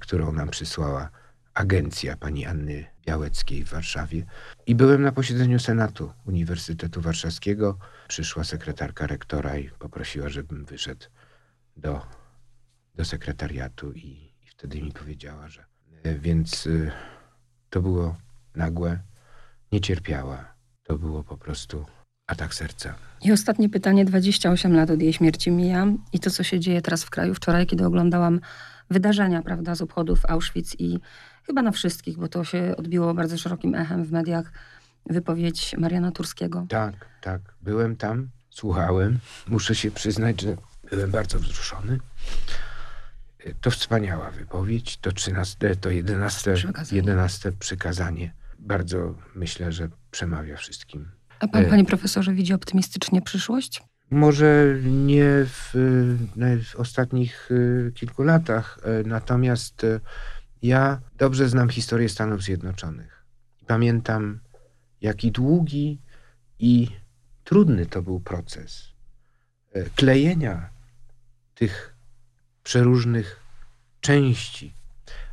którą 0.00 0.32
nam 0.32 0.48
przysłała 0.48 1.10
agencja 1.54 2.16
pani 2.16 2.46
Anny 2.46 2.84
Białeckiej 3.06 3.64
w 3.64 3.68
Warszawie. 3.68 4.26
I 4.66 4.74
byłem 4.74 5.02
na 5.02 5.12
posiedzeniu 5.12 5.58
Senatu 5.58 6.12
Uniwersytetu 6.26 7.00
Warszawskiego. 7.00 7.78
Przyszła 8.08 8.44
sekretarka 8.44 9.06
rektora 9.06 9.58
i 9.58 9.70
poprosiła, 9.70 10.28
żebym 10.28 10.64
wyszedł 10.64 11.06
do, 11.76 12.00
do 12.94 13.04
sekretariatu 13.04 13.92
i, 13.92 14.32
i 14.42 14.46
wtedy 14.46 14.82
mi 14.82 14.92
powiedziała, 14.92 15.48
że 15.48 15.64
e, 16.02 16.18
więc 16.18 16.66
y, 16.66 16.90
to 17.70 17.82
było 17.82 18.16
nagłe, 18.54 18.98
nie 19.72 19.80
cierpiała. 19.80 20.54
To 20.82 20.98
było 20.98 21.24
po 21.24 21.36
prostu 21.36 21.86
atak 22.26 22.54
serca. 22.54 22.94
I 23.22 23.32
ostatnie 23.32 23.68
pytanie, 23.68 24.04
28 24.04 24.76
lat 24.76 24.90
od 24.90 25.02
jej 25.02 25.12
śmierci 25.12 25.50
mija 25.50 25.86
i 26.12 26.20
to, 26.20 26.30
co 26.30 26.42
się 26.42 26.60
dzieje 26.60 26.82
teraz 26.82 27.04
w 27.04 27.10
kraju. 27.10 27.34
Wczoraj, 27.34 27.66
kiedy 27.66 27.86
oglądałam 27.86 28.40
wydarzenia, 28.90 29.42
prawda, 29.42 29.74
z 29.74 29.82
obchodów 29.82 30.26
Auschwitz 30.28 30.80
i 30.80 31.00
chyba 31.46 31.62
na 31.62 31.70
wszystkich, 31.70 32.18
bo 32.18 32.28
to 32.28 32.44
się 32.44 32.74
odbiło 32.76 33.14
bardzo 33.14 33.38
szerokim 33.38 33.74
echem 33.74 34.04
w 34.04 34.12
mediach, 34.12 34.52
wypowiedź 35.06 35.74
Mariana 35.78 36.12
Turskiego. 36.12 36.66
Tak, 36.68 36.94
tak. 37.20 37.40
Byłem 37.62 37.96
tam, 37.96 38.28
słuchałem. 38.50 39.18
Muszę 39.48 39.74
się 39.74 39.90
przyznać, 39.90 40.40
że 40.40 40.56
byłem 40.90 41.10
bardzo 41.10 41.38
wzruszony. 41.38 41.98
To 43.60 43.70
wspaniała 43.70 44.30
wypowiedź. 44.30 44.96
To 44.96 45.12
13, 45.12 45.76
to 45.76 45.90
11, 45.90 46.54
Przykazanie. 46.54 46.96
11 46.96 47.52
przykazanie. 47.52 48.34
Bardzo 48.58 49.14
myślę, 49.34 49.72
że 49.72 49.88
przemawia 50.10 50.56
wszystkim. 50.56 51.10
A 51.40 51.48
pan, 51.48 51.64
E. 51.64 51.68
panie 51.68 51.84
profesorze, 51.84 52.34
widzi 52.34 52.54
optymistycznie 52.54 53.22
przyszłość? 53.22 53.82
Może 54.10 54.76
nie 54.84 55.24
w, 55.46 55.74
na- 56.36 56.62
w 56.64 56.76
ostatnich 56.76 57.50
y, 57.50 57.92
kilku 57.94 58.22
latach, 58.22 58.78
y, 59.00 59.06
natomiast 59.06 59.86
ja 60.62 61.00
dobrze 61.18 61.48
znam 61.48 61.68
historię 61.68 62.08
Stanów 62.08 62.42
Zjednoczonych. 62.42 63.24
Pamiętam, 63.66 64.40
jaki 65.00 65.32
długi 65.32 66.00
i 66.58 66.88
trudny 67.44 67.86
to 67.86 68.02
był 68.02 68.20
proces 68.20 68.94
klejenia 69.96 70.70
tych 71.54 71.96
przeróżnych 72.62 73.40
części 74.00 74.74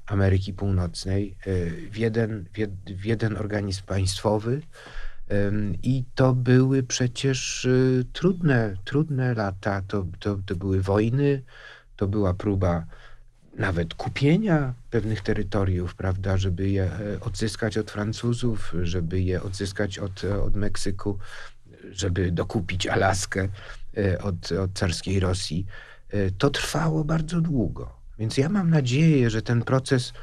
Ameryki 0.06 0.54
Północnej 0.54 1.38
w 1.92 1.98
jeden, 1.98 2.44
w 2.46 2.58
jed- 2.58 2.96
w 2.96 3.06
jeden 3.06 3.38
organizm 3.38 3.84
państwowy. 3.86 4.62
I 5.84 6.04
to 6.16 6.34
były 6.34 6.84
przecież 6.84 7.66
y, 7.66 8.06
trudne, 8.14 8.76
trudne 8.84 9.34
lata. 9.34 9.82
To, 9.88 10.06
to, 10.20 10.40
to 10.46 10.56
były 10.56 10.82
wojny, 10.82 11.44
to 11.96 12.08
była 12.08 12.34
próba 12.34 12.86
nawet 13.58 13.94
kupienia 13.94 14.74
pewnych 14.90 15.22
terytoriów, 15.22 15.96
prawda, 15.96 16.38
żeby 16.38 16.70
je 16.70 16.84
e, 16.84 17.20
odzyskać 17.20 17.78
od 17.78 17.92
Francuzów, 17.92 18.74
żeby 18.82 19.22
je 19.22 19.44
odzyskać 19.44 20.00
od, 20.00 20.24
e, 20.24 20.44
od 20.44 20.56
Meksyku, 20.56 21.18
żeby 21.92 22.32
dokupić 22.32 22.88
Alaskę 22.88 23.48
e, 23.98 24.22
od, 24.22 24.52
od 24.52 24.74
carskiej 24.74 25.20
Rosji. 25.20 25.66
To 26.38 26.50
trwało 26.50 27.04
bardzo 27.04 27.42
długo. 27.42 27.96
Więc 28.20 28.38
ja 28.38 28.50
mam 28.50 28.70
nadzieję, 28.70 29.30
że 29.30 29.42
ten 29.42 29.62
proces, 29.62 30.14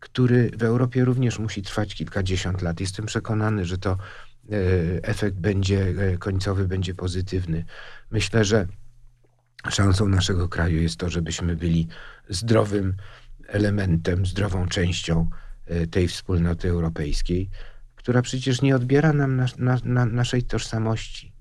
który 0.00 0.50
w 0.50 0.62
Europie 0.62 1.04
również 1.04 1.38
musi 1.38 1.62
trwać 1.62 1.94
kilkadziesiąt 1.94 2.62
lat, 2.62 2.80
jestem 2.80 3.06
przekonany, 3.06 3.64
że 3.64 3.78
to 3.78 3.96
efekt 5.02 5.36
będzie 5.36 5.94
e, 5.98 6.18
końcowy, 6.18 6.68
będzie 6.68 6.94
pozytywny. 6.94 7.64
Myślę, 8.10 8.44
że 8.44 8.66
szansą 9.70 10.08
naszego 10.08 10.48
kraju 10.48 10.82
jest 10.82 10.96
to, 10.96 11.10
żebyśmy 11.10 11.56
byli 11.56 11.88
zdrowym 12.28 12.96
elementem, 13.46 14.26
zdrową 14.26 14.68
częścią 14.68 15.30
e, 15.66 15.86
tej 15.86 16.08
wspólnoty 16.08 16.68
europejskiej, 16.68 17.50
która 17.96 18.22
przecież 18.22 18.62
nie 18.62 18.76
odbiera 18.76 19.12
nam 19.12 19.36
nas, 19.36 19.58
na, 19.58 19.78
na, 19.84 20.06
naszej 20.06 20.42
tożsamości, 20.42 21.32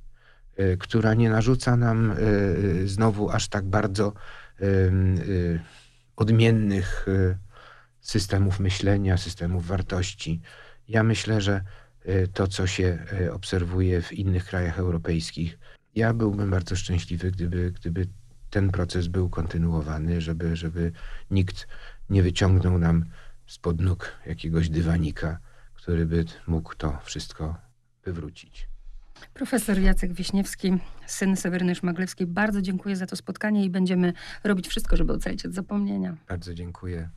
e, 0.57 0.77
która 0.77 1.13
nie 1.13 1.29
narzuca 1.29 1.77
nam 1.77 2.11
e, 2.11 2.15
e, 2.15 2.87
znowu 2.87 3.29
aż 3.29 3.47
tak 3.47 3.65
bardzo 3.65 4.13
e, 4.61 4.65
odmiennych 6.15 7.05
e, 7.07 7.37
systemów 8.01 8.59
myślenia, 8.59 9.17
systemów 9.17 9.67
wartości. 9.67 10.41
Ja 10.87 11.03
myślę, 11.03 11.41
że 11.41 11.53
e, 11.53 11.63
to, 12.33 12.47
co 12.47 12.67
się 12.67 12.97
e, 13.21 13.33
obserwuje 13.33 14.01
w 14.01 14.13
innych 14.13 14.45
krajach 14.45 14.79
europejskich, 14.79 15.59
ja 15.95 16.13
byłbym 16.13 16.49
bardzo 16.49 16.75
szczęśliwy, 16.75 17.31
gdyby, 17.31 17.71
gdyby 17.71 18.07
ten 18.49 18.69
proces 18.69 19.07
był 19.07 19.29
kontynuowany, 19.29 20.21
żeby, 20.21 20.55
żeby 20.55 20.91
nikt 21.31 21.67
nie 22.09 22.23
wyciągnął 22.23 22.79
nam 22.79 23.05
spod 23.47 23.81
nóg 23.81 24.11
jakiegoś 24.25 24.69
dywanika, 24.69 25.39
który 25.73 26.05
by 26.05 26.25
mógł 26.47 26.75
to 26.75 26.99
wszystko 27.03 27.57
wywrócić. 28.05 28.67
Profesor 29.33 29.79
Jacek 29.79 30.13
Wiśniewski, 30.13 30.77
syn 31.05 31.37
Seweryny 31.37 31.75
Szmaglewskiej, 31.75 32.27
bardzo 32.27 32.61
dziękuję 32.61 32.95
za 32.95 33.05
to 33.05 33.15
spotkanie 33.15 33.65
i 33.65 33.69
będziemy 33.69 34.13
robić 34.43 34.67
wszystko, 34.67 34.97
żeby 34.97 35.13
ocalić 35.13 35.45
od 35.45 35.53
zapomnienia. 35.53 36.15
Bardzo 36.27 36.53
dziękuję. 36.53 37.09